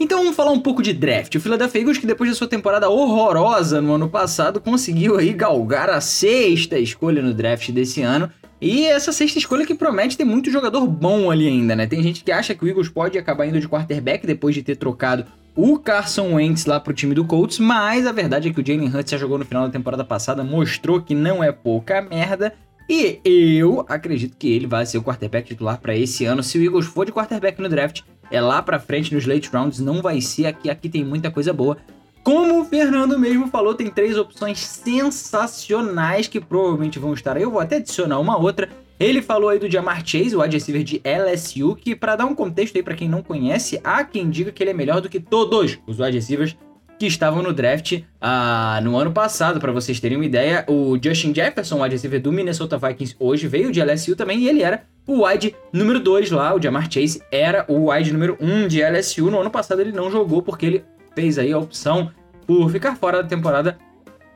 Então 0.00 0.18
vamos 0.18 0.34
falar 0.34 0.50
um 0.50 0.60
pouco 0.60 0.82
de 0.82 0.92
draft. 0.92 1.34
O 1.34 1.40
Philadelphia 1.40 1.80
Eagles, 1.80 1.98
que 1.98 2.06
depois 2.06 2.30
da 2.30 2.34
sua 2.34 2.48
temporada 2.48 2.88
horrorosa 2.88 3.80
no 3.80 3.94
ano 3.94 4.08
passado, 4.08 4.60
conseguiu 4.60 5.16
aí 5.16 5.32
galgar 5.32 5.90
a 5.90 6.00
sexta 6.00 6.78
escolha 6.78 7.22
no 7.22 7.34
draft 7.34 7.70
desse 7.70 8.02
ano 8.02 8.30
e 8.62 8.86
essa 8.86 9.10
sexta 9.10 9.40
escolha 9.40 9.66
que 9.66 9.74
promete 9.74 10.16
ter 10.16 10.24
muito 10.24 10.48
jogador 10.48 10.86
bom 10.86 11.32
ali 11.32 11.48
ainda, 11.48 11.74
né? 11.74 11.84
Tem 11.84 12.00
gente 12.00 12.22
que 12.22 12.30
acha 12.30 12.54
que 12.54 12.64
o 12.64 12.68
Eagles 12.68 12.88
pode 12.88 13.18
acabar 13.18 13.44
indo 13.44 13.58
de 13.58 13.68
quarterback 13.68 14.24
depois 14.24 14.54
de 14.54 14.62
ter 14.62 14.76
trocado 14.76 15.26
o 15.56 15.80
Carson 15.80 16.34
Wentz 16.34 16.64
lá 16.64 16.78
pro 16.78 16.94
time 16.94 17.12
do 17.12 17.24
Colts, 17.24 17.58
mas 17.58 18.06
a 18.06 18.12
verdade 18.12 18.48
é 18.48 18.52
que 18.52 18.60
o 18.60 18.64
Jalen 18.64 18.88
Hurts 18.88 19.10
já 19.10 19.18
jogou 19.18 19.36
no 19.36 19.44
final 19.44 19.66
da 19.66 19.72
temporada 19.72 20.04
passada, 20.04 20.44
mostrou 20.44 21.02
que 21.02 21.12
não 21.12 21.42
é 21.42 21.50
pouca 21.50 22.00
merda. 22.00 22.54
E 22.88 23.20
eu 23.24 23.84
acredito 23.88 24.36
que 24.36 24.52
ele 24.52 24.68
vai 24.68 24.86
ser 24.86 24.98
o 24.98 25.02
quarterback 25.02 25.48
titular 25.48 25.80
para 25.80 25.96
esse 25.96 26.24
ano. 26.24 26.40
Se 26.40 26.56
o 26.56 26.62
Eagles 26.62 26.86
for 26.86 27.04
de 27.04 27.12
quarterback 27.12 27.60
no 27.60 27.68
draft, 27.68 28.02
é 28.30 28.40
lá 28.40 28.62
para 28.62 28.78
frente 28.78 29.12
nos 29.12 29.26
late 29.26 29.50
rounds, 29.52 29.80
não 29.80 30.00
vai 30.00 30.20
ser 30.20 30.46
aqui. 30.46 30.70
Aqui 30.70 30.88
tem 30.88 31.04
muita 31.04 31.32
coisa 31.32 31.52
boa. 31.52 31.76
Como 32.22 32.60
o 32.60 32.64
Fernando 32.64 33.18
mesmo 33.18 33.48
falou, 33.48 33.74
tem 33.74 33.90
três 33.90 34.16
opções 34.16 34.60
sensacionais 34.60 36.28
que 36.28 36.40
provavelmente 36.40 36.98
vão 36.98 37.14
estar 37.14 37.36
aí. 37.36 37.42
Eu 37.42 37.50
vou 37.50 37.60
até 37.60 37.76
adicionar 37.76 38.20
uma 38.20 38.38
outra. 38.38 38.68
Ele 38.98 39.20
falou 39.20 39.48
aí 39.48 39.58
do 39.58 39.68
Jamar 39.68 40.06
Chase, 40.06 40.36
o 40.36 40.40
wide 40.40 40.56
receiver 40.56 40.84
de 40.84 41.02
LSU, 41.04 41.74
que 41.74 41.96
para 41.96 42.14
dar 42.14 42.26
um 42.26 42.34
contexto 42.34 42.76
aí 42.76 42.82
para 42.82 42.94
quem 42.94 43.08
não 43.08 43.22
conhece, 43.22 43.80
há 43.82 44.04
quem 44.04 44.30
diga 44.30 44.52
que 44.52 44.62
ele 44.62 44.70
é 44.70 44.74
melhor 44.74 45.00
do 45.00 45.08
que 45.08 45.18
todos 45.18 45.78
os 45.84 45.98
wide 45.98 46.16
receivers 46.16 46.56
que 46.96 47.06
estavam 47.06 47.42
no 47.42 47.52
draft 47.52 48.00
ah, 48.20 48.80
no 48.84 48.96
ano 48.96 49.10
passado, 49.10 49.58
para 49.58 49.72
vocês 49.72 49.98
terem 49.98 50.16
uma 50.16 50.24
ideia. 50.24 50.64
O 50.68 50.96
Justin 51.02 51.34
Jefferson, 51.34 51.82
wide 51.82 51.96
receiver 51.96 52.22
do 52.22 52.30
Minnesota 52.30 52.78
Vikings, 52.78 53.16
hoje 53.18 53.48
veio 53.48 53.72
de 53.72 53.82
LSU 53.82 54.14
também 54.14 54.38
e 54.38 54.48
ele 54.48 54.62
era 54.62 54.84
o 55.04 55.26
wide 55.26 55.56
número 55.72 55.98
2 55.98 56.30
lá. 56.30 56.54
O 56.54 56.62
Jamar 56.62 56.88
Chase 56.88 57.20
era 57.32 57.64
o 57.66 57.90
wide 57.90 58.12
número 58.12 58.38
1 58.40 58.54
um 58.54 58.68
de 58.68 58.80
LSU. 58.80 59.28
No 59.28 59.40
ano 59.40 59.50
passado 59.50 59.80
ele 59.80 59.90
não 59.90 60.12
jogou 60.12 60.42
porque 60.42 60.66
ele 60.66 60.84
fez 61.14 61.38
aí 61.38 61.52
a 61.52 61.58
opção 61.58 62.10
por 62.46 62.70
ficar 62.70 62.96
fora 62.96 63.22
da 63.22 63.28
temporada 63.28 63.78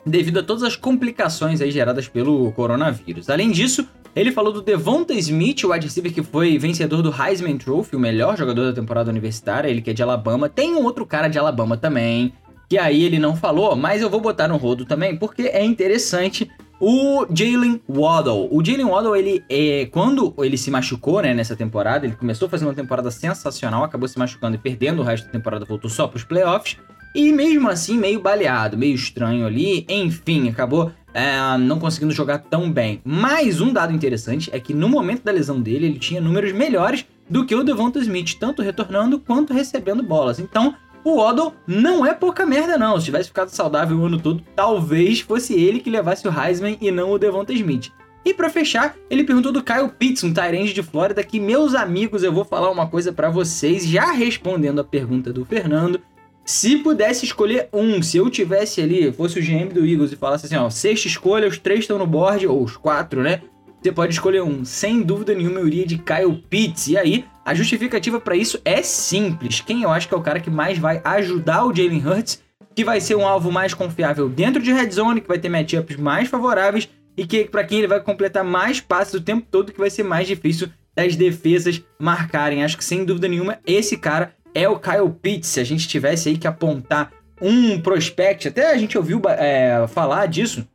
devido 0.04 0.38
a 0.38 0.42
todas 0.42 0.62
as 0.62 0.76
complicações 0.76 1.60
aí 1.60 1.70
geradas 1.70 2.08
pelo 2.08 2.52
coronavírus. 2.52 3.28
Além 3.28 3.50
disso, 3.50 3.86
ele 4.14 4.30
falou 4.30 4.52
do 4.52 4.62
Devonta 4.62 5.12
Smith, 5.14 5.64
o 5.64 5.72
wide 5.72 5.86
receiver 5.86 6.12
que 6.12 6.22
foi 6.22 6.56
vencedor 6.56 7.02
do 7.02 7.12
Heisman 7.12 7.58
Trophy, 7.58 7.96
o 7.96 8.00
melhor 8.00 8.36
jogador 8.36 8.66
da 8.66 8.72
temporada 8.72 9.10
universitária, 9.10 9.68
ele 9.68 9.82
que 9.82 9.90
é 9.90 9.92
de 9.92 10.02
Alabama. 10.02 10.48
Tem 10.48 10.74
um 10.74 10.84
outro 10.84 11.04
cara 11.04 11.28
de 11.28 11.38
Alabama 11.38 11.76
também, 11.76 12.32
que 12.68 12.78
aí 12.78 13.04
ele 13.04 13.18
não 13.18 13.36
falou, 13.36 13.76
mas 13.76 14.00
eu 14.00 14.08
vou 14.08 14.20
botar 14.20 14.48
no 14.48 14.56
rodo 14.56 14.84
também, 14.84 15.16
porque 15.16 15.42
é 15.42 15.64
interessante. 15.64 16.50
O 16.80 17.26
Jalen 17.30 17.80
Waddle. 17.88 18.48
O 18.50 18.64
Jalen 18.64 18.86
Waddle, 18.86 19.16
ele, 19.16 19.44
é, 19.48 19.86
quando 19.86 20.34
ele 20.38 20.58
se 20.58 20.70
machucou 20.70 21.22
né, 21.22 21.32
nessa 21.32 21.56
temporada, 21.56 22.06
ele 22.06 22.14
começou 22.14 22.48
fazendo 22.48 22.68
uma 22.68 22.74
temporada 22.74 23.10
sensacional, 23.10 23.82
acabou 23.82 24.08
se 24.08 24.18
machucando 24.18 24.56
e 24.56 24.58
perdendo 24.58 25.00
o 25.00 25.04
resto 25.04 25.26
da 25.26 25.32
temporada, 25.32 25.64
voltou 25.64 25.88
só 25.88 26.06
para 26.06 26.16
os 26.16 26.24
playoffs. 26.24 26.76
E 27.14 27.32
mesmo 27.32 27.70
assim, 27.70 27.96
meio 27.96 28.20
baleado, 28.20 28.76
meio 28.76 28.94
estranho 28.94 29.46
ali. 29.46 29.86
Enfim, 29.88 30.50
acabou 30.50 30.92
é, 31.14 31.56
não 31.56 31.78
conseguindo 31.78 32.12
jogar 32.12 32.38
tão 32.38 32.70
bem. 32.70 33.00
Mas 33.02 33.58
um 33.58 33.72
dado 33.72 33.94
interessante 33.94 34.50
é 34.52 34.60
que 34.60 34.74
no 34.74 34.86
momento 34.86 35.22
da 35.24 35.32
lesão 35.32 35.58
dele, 35.58 35.86
ele 35.86 35.98
tinha 35.98 36.20
números 36.20 36.52
melhores 36.52 37.06
do 37.28 37.46
que 37.46 37.54
o 37.54 37.64
Devonta 37.64 37.98
Smith, 38.00 38.34
tanto 38.38 38.60
retornando 38.60 39.18
quanto 39.18 39.54
recebendo 39.54 40.02
bolas. 40.02 40.38
Então, 40.38 40.74
o 41.06 41.18
Waddle 41.18 41.54
não 41.68 42.04
é 42.04 42.12
pouca 42.12 42.44
merda, 42.44 42.76
não. 42.76 42.98
Se 42.98 43.04
tivesse 43.04 43.28
ficado 43.28 43.48
saudável 43.50 43.96
o 43.96 44.06
ano 44.06 44.20
todo, 44.20 44.42
talvez 44.56 45.20
fosse 45.20 45.54
ele 45.54 45.78
que 45.78 45.88
levasse 45.88 46.26
o 46.26 46.34
Heisman 46.36 46.76
e 46.80 46.90
não 46.90 47.12
o 47.12 47.18
Devonta 47.18 47.52
Smith. 47.52 47.92
E 48.24 48.34
para 48.34 48.50
fechar, 48.50 48.96
ele 49.08 49.22
perguntou 49.22 49.52
do 49.52 49.62
Kyle 49.62 49.88
Pitts, 49.88 50.24
um 50.24 50.34
Tyrande 50.34 50.74
de 50.74 50.82
Flórida, 50.82 51.22
que 51.22 51.38
meus 51.38 51.76
amigos, 51.76 52.24
eu 52.24 52.32
vou 52.32 52.44
falar 52.44 52.72
uma 52.72 52.88
coisa 52.88 53.12
para 53.12 53.30
vocês, 53.30 53.86
já 53.86 54.10
respondendo 54.10 54.80
a 54.80 54.84
pergunta 54.84 55.32
do 55.32 55.44
Fernando. 55.44 56.00
Se 56.44 56.78
pudesse 56.78 57.24
escolher 57.24 57.68
um, 57.72 58.02
se 58.02 58.16
eu 58.16 58.28
tivesse 58.28 58.80
ali, 58.80 59.12
fosse 59.12 59.38
o 59.38 59.42
GM 59.42 59.72
do 59.72 59.86
Eagles 59.86 60.10
e 60.10 60.16
falasse 60.16 60.46
assim, 60.46 60.56
ó, 60.56 60.68
sexta 60.68 61.06
escolha, 61.06 61.46
os 61.46 61.56
três 61.56 61.80
estão 61.80 61.98
no 61.98 62.06
board, 62.06 62.48
ou 62.48 62.64
os 62.64 62.76
quatro, 62.76 63.22
né? 63.22 63.42
Você 63.86 63.92
pode 63.92 64.14
escolher 64.14 64.42
um. 64.42 64.64
Sem 64.64 65.00
dúvida 65.00 65.32
nenhuma, 65.32 65.60
eu 65.60 65.68
iria 65.68 65.86
de 65.86 65.96
Kyle 65.96 66.42
Pitts. 66.50 66.88
E 66.88 66.98
aí, 66.98 67.24
a 67.44 67.54
justificativa 67.54 68.18
para 68.18 68.34
isso 68.34 68.60
é 68.64 68.82
simples. 68.82 69.60
Quem 69.60 69.84
eu 69.84 69.90
acho 69.90 70.08
que 70.08 70.14
é 70.14 70.16
o 70.16 70.22
cara 70.22 70.40
que 70.40 70.50
mais 70.50 70.76
vai 70.76 71.00
ajudar 71.04 71.64
o 71.64 71.72
Jalen 71.72 72.04
Hurts, 72.04 72.42
que 72.74 72.82
vai 72.82 73.00
ser 73.00 73.14
um 73.14 73.24
alvo 73.24 73.52
mais 73.52 73.74
confiável 73.74 74.28
dentro 74.28 74.60
de 74.60 74.72
red 74.72 74.90
zone, 74.90 75.20
que 75.20 75.28
vai 75.28 75.38
ter 75.38 75.48
matchups 75.48 75.94
mais 75.94 76.28
favoráveis 76.28 76.88
e 77.16 77.24
que 77.24 77.44
para 77.44 77.62
quem 77.62 77.78
ele 77.78 77.86
vai 77.86 78.00
completar 78.00 78.42
mais 78.42 78.80
passes 78.80 79.14
o 79.14 79.20
tempo 79.20 79.46
todo, 79.48 79.70
que 79.70 79.78
vai 79.78 79.88
ser 79.88 80.02
mais 80.02 80.26
difícil 80.26 80.68
das 80.92 81.14
defesas 81.14 81.80
marcarem. 81.96 82.64
Acho 82.64 82.76
que 82.76 82.84
sem 82.84 83.04
dúvida 83.04 83.28
nenhuma 83.28 83.60
esse 83.64 83.96
cara 83.96 84.34
é 84.52 84.68
o 84.68 84.80
Kyle 84.80 85.12
Pitts. 85.22 85.50
Se 85.50 85.60
a 85.60 85.64
gente 85.64 85.86
tivesse 85.86 86.28
aí 86.28 86.36
que 86.36 86.48
apontar 86.48 87.12
um 87.40 87.80
prospect, 87.80 88.48
até 88.48 88.72
a 88.72 88.76
gente 88.76 88.98
ouviu 88.98 89.22
é, 89.28 89.86
falar 89.86 90.26
disso. 90.26 90.66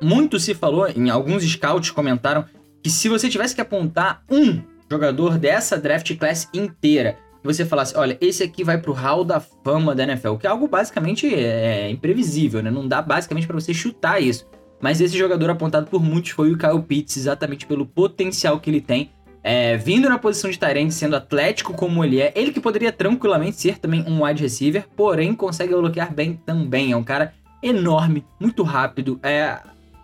Muito 0.00 0.38
se 0.38 0.54
falou, 0.54 0.88
em 0.88 1.10
alguns 1.10 1.44
scouts 1.44 1.90
comentaram 1.90 2.44
que 2.82 2.90
se 2.90 3.08
você 3.08 3.28
tivesse 3.28 3.54
que 3.54 3.60
apontar 3.60 4.22
um 4.30 4.62
jogador 4.90 5.38
dessa 5.38 5.78
draft 5.78 6.16
class 6.16 6.48
inteira, 6.54 7.18
você 7.42 7.64
falasse, 7.64 7.96
olha, 7.96 8.18
esse 8.20 8.42
aqui 8.42 8.64
vai 8.64 8.78
pro 8.78 8.92
hall 8.92 9.24
da 9.24 9.40
fama 9.40 9.94
da 9.94 10.02
NFL, 10.02 10.36
que 10.36 10.46
é 10.46 10.50
algo 10.50 10.68
basicamente 10.68 11.32
é, 11.34 11.90
imprevisível, 11.90 12.62
né? 12.62 12.70
Não 12.70 12.86
dá 12.86 13.00
basicamente 13.00 13.46
para 13.46 13.58
você 13.58 13.72
chutar 13.72 14.20
isso. 14.22 14.46
Mas 14.80 15.00
esse 15.00 15.16
jogador 15.16 15.50
apontado 15.50 15.86
por 15.86 16.02
muitos 16.02 16.30
foi 16.30 16.52
o 16.52 16.58
Kyle 16.58 16.82
Pitts, 16.82 17.16
exatamente 17.16 17.66
pelo 17.66 17.86
potencial 17.86 18.58
que 18.58 18.70
ele 18.70 18.80
tem 18.80 19.10
é, 19.42 19.76
vindo 19.76 20.08
na 20.08 20.18
posição 20.18 20.50
de 20.50 20.58
Tyrande, 20.58 20.92
sendo 20.92 21.16
atlético 21.16 21.72
como 21.72 22.04
ele 22.04 22.20
é, 22.20 22.32
ele 22.34 22.52
que 22.52 22.60
poderia 22.60 22.92
tranquilamente 22.92 23.56
ser 23.56 23.78
também 23.78 24.04
um 24.06 24.24
wide 24.24 24.42
receiver, 24.42 24.86
porém 24.94 25.34
consegue 25.34 25.74
bloquear 25.74 26.12
bem 26.12 26.40
também. 26.44 26.92
É 26.92 26.96
um 26.96 27.04
cara 27.04 27.32
enorme, 27.62 28.24
muito 28.38 28.62
rápido, 28.62 29.18
é 29.22 29.58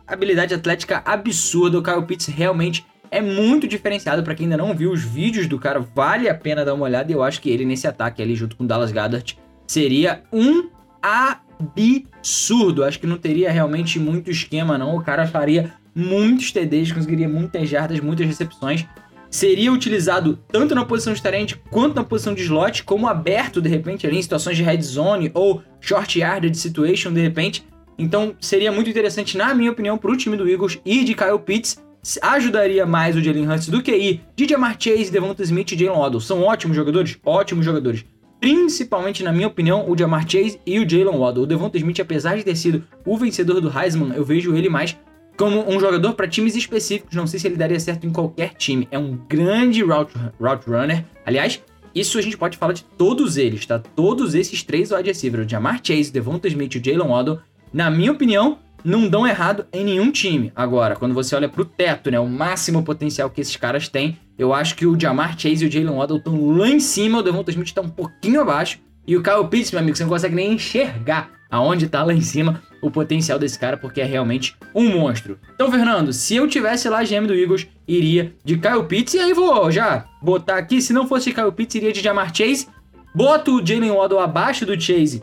habilidade 0.06 0.54
atlética 0.54 1.02
absurda. 1.04 1.78
O 1.78 1.82
Kyle 1.82 2.02
Pitts 2.02 2.26
realmente 2.26 2.86
é 3.10 3.20
muito 3.20 3.66
diferenciado. 3.66 4.22
Para 4.22 4.34
quem 4.34 4.44
ainda 4.44 4.56
não 4.56 4.74
viu 4.74 4.92
os 4.92 5.02
vídeos 5.02 5.46
do 5.46 5.58
cara, 5.58 5.80
vale 5.80 6.28
a 6.28 6.34
pena 6.34 6.64
dar 6.64 6.74
uma 6.74 6.84
olhada. 6.84 7.10
Eu 7.10 7.22
acho 7.22 7.40
que 7.40 7.50
ele 7.50 7.64
nesse 7.64 7.86
ataque 7.86 8.22
ali, 8.22 8.34
junto 8.34 8.56
com 8.56 8.66
Dallas 8.66 8.92
Goddard, 8.92 9.38
seria 9.66 10.22
um 10.32 10.68
absurdo. 11.02 12.84
Acho 12.84 13.00
que 13.00 13.06
não 13.06 13.18
teria 13.18 13.50
realmente 13.50 13.98
muito 13.98 14.30
esquema, 14.30 14.78
não. 14.78 14.96
O 14.96 15.02
cara 15.02 15.26
faria 15.26 15.72
muitos 15.94 16.52
TDs, 16.52 16.92
conseguiria 16.92 17.28
muitas 17.28 17.68
jardas, 17.68 18.00
muitas 18.00 18.26
recepções 18.26 18.86
seria 19.30 19.72
utilizado 19.72 20.38
tanto 20.48 20.74
na 20.74 20.84
posição 20.84 21.12
de 21.12 21.22
tarente 21.22 21.60
quanto 21.70 21.96
na 21.96 22.04
posição 22.04 22.34
de 22.34 22.42
slot, 22.42 22.84
como 22.84 23.08
aberto 23.08 23.60
de 23.60 23.68
repente 23.68 24.06
ali 24.06 24.16
em 24.16 24.22
situações 24.22 24.56
de 24.56 24.62
red 24.62 24.80
zone 24.80 25.30
ou 25.34 25.62
short 25.80 26.18
yardage 26.18 26.56
situation 26.56 27.12
de 27.12 27.20
repente. 27.20 27.66
Então 27.98 28.34
seria 28.40 28.70
muito 28.70 28.90
interessante, 28.90 29.36
na 29.36 29.54
minha 29.54 29.70
opinião, 29.70 29.96
para 29.96 30.10
o 30.10 30.16
time 30.16 30.36
do 30.36 30.48
Eagles 30.48 30.78
ir 30.84 31.04
de 31.04 31.14
Kyle 31.14 31.38
Pitts. 31.38 31.84
Ajudaria 32.22 32.86
mais 32.86 33.16
o 33.16 33.20
Jalen 33.20 33.48
Hurts 33.48 33.68
do 33.68 33.82
que 33.82 33.94
ir 33.96 34.20
de 34.36 34.46
Jamar 34.46 34.76
Chase, 34.78 35.10
Devonta 35.10 35.42
Smith 35.42 35.72
e 35.72 35.78
Jalen 35.78 35.98
Waddle. 35.98 36.20
São 36.20 36.42
ótimos 36.42 36.76
jogadores? 36.76 37.18
Ótimos 37.24 37.64
jogadores. 37.64 38.04
Principalmente, 38.38 39.24
na 39.24 39.32
minha 39.32 39.48
opinião, 39.48 39.90
o 39.90 39.98
Jamar 39.98 40.28
Chase 40.28 40.60
e 40.64 40.78
o 40.78 40.88
Jalen 40.88 41.18
Waddle. 41.18 41.44
O 41.44 41.46
Devonta 41.46 41.78
Smith, 41.78 41.98
apesar 41.98 42.36
de 42.36 42.44
ter 42.44 42.54
sido 42.54 42.84
o 43.04 43.16
vencedor 43.16 43.60
do 43.60 43.72
Heisman, 43.76 44.14
eu 44.14 44.24
vejo 44.24 44.54
ele 44.54 44.68
mais 44.68 44.96
como 45.36 45.68
um 45.68 45.80
jogador 45.80 46.14
para 46.14 46.28
times 46.28 46.54
específicos. 46.54 47.16
Não 47.16 47.26
sei 47.26 47.40
se 47.40 47.46
ele 47.46 47.56
daria 47.56 47.80
certo 47.80 48.06
em 48.06 48.12
qualquer 48.12 48.54
time. 48.54 48.86
É 48.90 48.98
um 48.98 49.18
grande 49.28 49.82
route, 49.82 50.14
route 50.40 50.68
runner. 50.68 51.04
Aliás, 51.24 51.60
isso 51.94 52.18
a 52.18 52.22
gente 52.22 52.36
pode 52.36 52.56
falar 52.56 52.72
de 52.72 52.84
todos 52.84 53.36
eles, 53.36 53.64
tá? 53.66 53.78
Todos 53.78 54.34
esses 54.34 54.62
três 54.62 54.90
wide 54.92 55.08
receivers, 55.08 55.46
o 55.46 55.48
Jamar 55.48 55.80
Chase, 55.82 56.12
Devonta 56.12 56.46
Smith 56.46 56.74
e 56.74 56.78
o 56.78 56.84
Jalen 56.84 57.08
Waddle, 57.08 57.40
na 57.76 57.90
minha 57.90 58.10
opinião, 58.10 58.58
não 58.82 59.06
dão 59.06 59.26
errado 59.26 59.66
em 59.70 59.84
nenhum 59.84 60.10
time. 60.10 60.50
Agora, 60.56 60.96
quando 60.96 61.12
você 61.12 61.36
olha 61.36 61.46
pro 61.46 61.62
teto, 61.62 62.10
né, 62.10 62.18
o 62.18 62.26
máximo 62.26 62.82
potencial 62.82 63.28
que 63.28 63.38
esses 63.38 63.54
caras 63.54 63.86
têm, 63.86 64.16
eu 64.38 64.54
acho 64.54 64.74
que 64.74 64.86
o 64.86 64.98
Jamar 64.98 65.38
Chase 65.38 65.62
e 65.62 65.68
o 65.68 65.70
Jalen 65.70 65.94
Waddle 65.94 66.16
estão 66.16 66.56
lá 66.56 66.70
em 66.70 66.80
cima, 66.80 67.18
o 67.18 67.22
Devonta 67.22 67.50
Smith 67.50 67.74
tá 67.74 67.82
um 67.82 67.90
pouquinho 67.90 68.40
abaixo, 68.40 68.78
e 69.06 69.14
o 69.14 69.22
Kyle 69.22 69.46
Pitts, 69.50 69.72
meu 69.72 69.80
amigo, 69.80 69.94
você 69.94 70.04
não 70.04 70.10
consegue 70.10 70.34
nem 70.34 70.54
enxergar 70.54 71.30
aonde 71.50 71.86
tá 71.86 72.02
lá 72.02 72.14
em 72.14 72.22
cima 72.22 72.62
o 72.80 72.90
potencial 72.90 73.38
desse 73.38 73.58
cara, 73.58 73.76
porque 73.76 74.00
é 74.00 74.04
realmente 74.04 74.56
um 74.74 74.88
monstro. 74.88 75.38
Então, 75.54 75.70
Fernando, 75.70 76.14
se 76.14 76.34
eu 76.34 76.48
tivesse 76.48 76.88
lá 76.88 77.04
GM 77.04 77.26
do 77.26 77.34
Eagles, 77.34 77.66
iria 77.86 78.32
de 78.42 78.56
Kyle 78.56 78.84
Pitts, 78.84 79.12
e 79.12 79.18
aí 79.18 79.34
vou 79.34 79.70
já 79.70 80.06
botar 80.22 80.56
aqui, 80.56 80.80
se 80.80 80.94
não 80.94 81.06
fosse 81.06 81.30
Kyle 81.30 81.52
Pitts, 81.52 81.74
iria 81.74 81.92
de 81.92 82.00
Jamar 82.00 82.34
Chase, 82.34 82.68
boto 83.14 83.56
o 83.56 83.66
Jalen 83.66 83.90
Waddle 83.90 84.20
abaixo 84.20 84.64
do 84.64 84.80
Chase 84.80 85.22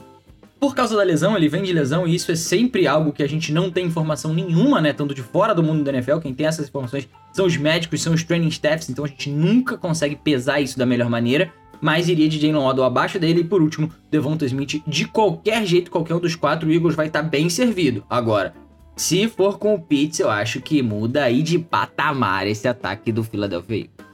por 0.63 0.74
causa 0.74 0.96
da 0.96 1.03
lesão, 1.03 1.36
ele 1.36 1.50
vem 1.50 1.62
de 1.62 1.74
lesão 1.74 2.08
e 2.08 2.15
isso 2.15 2.32
é 2.32 2.38
sempre 2.38 2.88
algo 2.88 3.12
que 3.12 3.22
a 3.22 3.27
gente 3.27 3.51
não 3.51 3.70
tem 3.70 3.86
informação 3.86 4.34
nenhuma, 4.34 4.79
né? 4.79 4.93
Tanto 4.93 5.13
de 5.13 5.22
fora 5.22 5.53
do 5.53 5.62
mundo 5.62 5.84
da 5.84 5.91
NFL, 5.91 6.20
quem 6.20 6.34
tem 6.34 6.46
essas 6.46 6.70
informações 6.70 7.05
são 7.34 7.46
os 7.46 7.58
médicos, 7.58 8.01
são 8.01 8.13
os 8.13 8.24
training 8.24 8.48
staffs, 8.48 8.89
então 8.89 9.03
a 9.03 9.08
gente 9.10 9.29
nunca 9.29 9.77
consegue 9.77 10.15
pesar 10.15 10.62
isso 10.62 10.79
da 10.79 10.86
melhor 10.86 11.10
maneira. 11.10 11.51
Mas 11.82 12.08
iria 12.08 12.29
de 12.29 12.39
Jalen 12.39 12.63
Waddle 12.63 12.86
abaixo 12.86 13.20
dele 13.20 13.41
e 13.41 13.43
por 13.43 13.62
último, 13.62 13.91
Devonta 14.10 14.46
Smith. 14.46 14.82
De 14.88 15.05
qualquer 15.05 15.65
jeito, 15.65 15.91
qualquer 15.91 16.15
um 16.15 16.22
dos 16.22 16.34
quatro, 16.34 16.72
Eagles 16.72 16.96
vai 16.96 17.08
estar 17.08 17.24
tá 17.24 17.27
bem 17.27 17.50
servido. 17.50 18.05
Agora, 18.10 18.53
se 18.96 19.27
for 19.27 19.60
com 19.60 19.75
o 19.75 19.82
Pitts, 19.82 20.22
eu 20.22 20.29
acho 20.29 20.62
que 20.62 20.82
muda 20.82 21.25
aí 21.25 21.43
de 21.43 21.60
patamar 21.60 22.48
esse 22.48 22.70
ataque 22.70 23.12
do 23.12 23.22
Philadelphia 23.22 23.79
Eagles. 23.79 24.12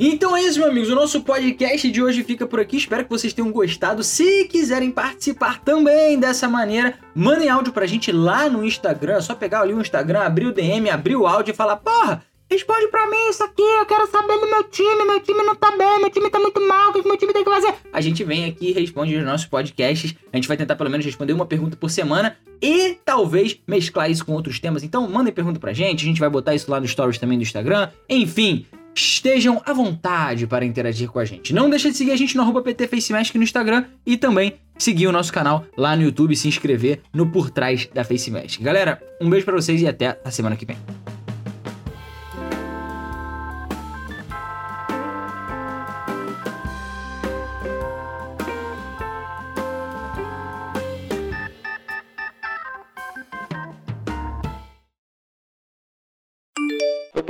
Então 0.00 0.36
é 0.36 0.42
isso, 0.42 0.60
meus 0.60 0.70
amigos. 0.70 0.90
O 0.90 0.94
nosso 0.94 1.22
podcast 1.22 1.90
de 1.90 2.00
hoje 2.00 2.22
fica 2.22 2.46
por 2.46 2.60
aqui. 2.60 2.76
Espero 2.76 3.02
que 3.02 3.10
vocês 3.10 3.32
tenham 3.32 3.50
gostado. 3.50 4.04
Se 4.04 4.44
quiserem 4.44 4.92
participar 4.92 5.60
também 5.60 6.16
dessa 6.16 6.48
maneira, 6.48 6.94
mandem 7.12 7.48
áudio 7.48 7.72
pra 7.72 7.84
gente 7.84 8.12
lá 8.12 8.48
no 8.48 8.64
Instagram. 8.64 9.14
É 9.14 9.20
só 9.20 9.34
pegar 9.34 9.62
ali 9.62 9.74
o 9.74 9.80
Instagram, 9.80 10.20
abrir 10.20 10.46
o 10.46 10.52
DM, 10.52 10.88
abrir 10.88 11.16
o 11.16 11.26
áudio 11.26 11.50
e 11.50 11.54
falar: 11.54 11.78
Porra, 11.78 12.22
responde 12.48 12.86
pra 12.86 13.10
mim 13.10 13.28
isso 13.28 13.42
aqui. 13.42 13.60
Eu 13.60 13.84
quero 13.86 14.06
saber 14.06 14.38
do 14.38 14.48
meu 14.48 14.62
time. 14.70 15.04
Meu 15.04 15.18
time 15.18 15.42
não 15.42 15.56
tá 15.56 15.76
bem, 15.76 15.98
meu 15.98 16.10
time 16.10 16.30
tá 16.30 16.38
muito 16.38 16.60
mal. 16.60 16.90
O 16.90 16.92
que 16.92 17.02
meu 17.02 17.16
time 17.16 17.32
tem 17.32 17.42
que 17.42 17.50
fazer? 17.50 17.74
A 17.92 18.00
gente 18.00 18.22
vem 18.22 18.44
aqui 18.44 18.68
e 18.68 18.72
responde 18.72 19.16
nos 19.16 19.26
nossos 19.26 19.48
podcasts. 19.48 20.14
A 20.32 20.36
gente 20.36 20.46
vai 20.46 20.56
tentar 20.56 20.76
pelo 20.76 20.90
menos 20.90 21.04
responder 21.04 21.32
uma 21.32 21.46
pergunta 21.46 21.76
por 21.76 21.90
semana 21.90 22.36
e 22.62 22.96
talvez 23.04 23.58
mesclar 23.66 24.08
isso 24.08 24.24
com 24.24 24.32
outros 24.32 24.60
temas. 24.60 24.84
Então 24.84 25.08
mandem 25.08 25.32
pergunta 25.32 25.58
pra 25.58 25.72
gente. 25.72 26.04
A 26.04 26.08
gente 26.08 26.20
vai 26.20 26.30
botar 26.30 26.54
isso 26.54 26.70
lá 26.70 26.78
no 26.78 26.86
stories 26.86 27.18
também 27.18 27.36
do 27.36 27.42
Instagram. 27.42 27.90
Enfim 28.08 28.64
estejam 29.00 29.62
à 29.64 29.72
vontade 29.72 30.46
para 30.46 30.64
interagir 30.64 31.08
com 31.08 31.18
a 31.18 31.24
gente. 31.24 31.54
Não 31.54 31.70
deixe 31.70 31.90
de 31.90 31.96
seguir 31.96 32.12
a 32.12 32.16
gente 32.16 32.36
no 32.36 32.42
arroba 32.42 32.62
PT 32.62 32.88
FaceMask 32.88 33.34
no 33.34 33.42
Instagram 33.42 33.84
e 34.04 34.16
também 34.16 34.54
seguir 34.76 35.06
o 35.06 35.12
nosso 35.12 35.32
canal 35.32 35.64
lá 35.76 35.96
no 35.96 36.02
YouTube 36.02 36.32
e 36.32 36.36
se 36.36 36.48
inscrever 36.48 37.00
no 37.12 37.30
Por 37.30 37.50
Trás 37.50 37.88
da 37.92 38.04
FaceMask. 38.04 38.60
Galera, 38.60 39.00
um 39.20 39.30
beijo 39.30 39.44
para 39.44 39.54
vocês 39.54 39.80
e 39.80 39.86
até 39.86 40.18
a 40.24 40.30
semana 40.30 40.56
que 40.56 40.66
vem. 40.66 40.76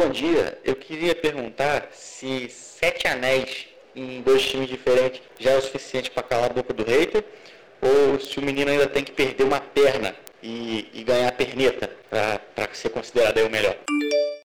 Bom 0.08 0.12
dia, 0.12 0.56
eu 0.64 0.74
queria 0.74 1.14
perguntar 1.14 1.88
se 1.92 2.48
sete 2.48 3.06
anéis 3.06 3.66
em 3.94 4.22
dois 4.38 4.46
times 4.46 4.68
diferentes 4.68 5.20
já 5.38 5.50
é 5.50 5.58
o 5.58 5.60
suficiente 5.60 6.12
para 6.12 6.22
calar 6.22 6.50
a 6.50 6.54
boca 6.54 6.72
do 6.72 6.84
hater 6.84 7.24
ou 7.82 8.20
se 8.20 8.38
o 8.38 8.42
menino 8.42 8.70
ainda 8.70 8.86
tem 8.86 9.02
que 9.02 9.10
perder 9.10 9.42
uma 9.42 9.60
perna 9.60 10.14
e, 10.40 10.88
e 10.94 11.02
ganhar 11.02 11.28
a 11.28 11.32
perneta 11.32 11.90
para 12.08 12.68
ser 12.72 12.90
considerado 12.90 13.38
aí 13.38 13.44
o 13.44 13.50
melhor. 13.50 13.76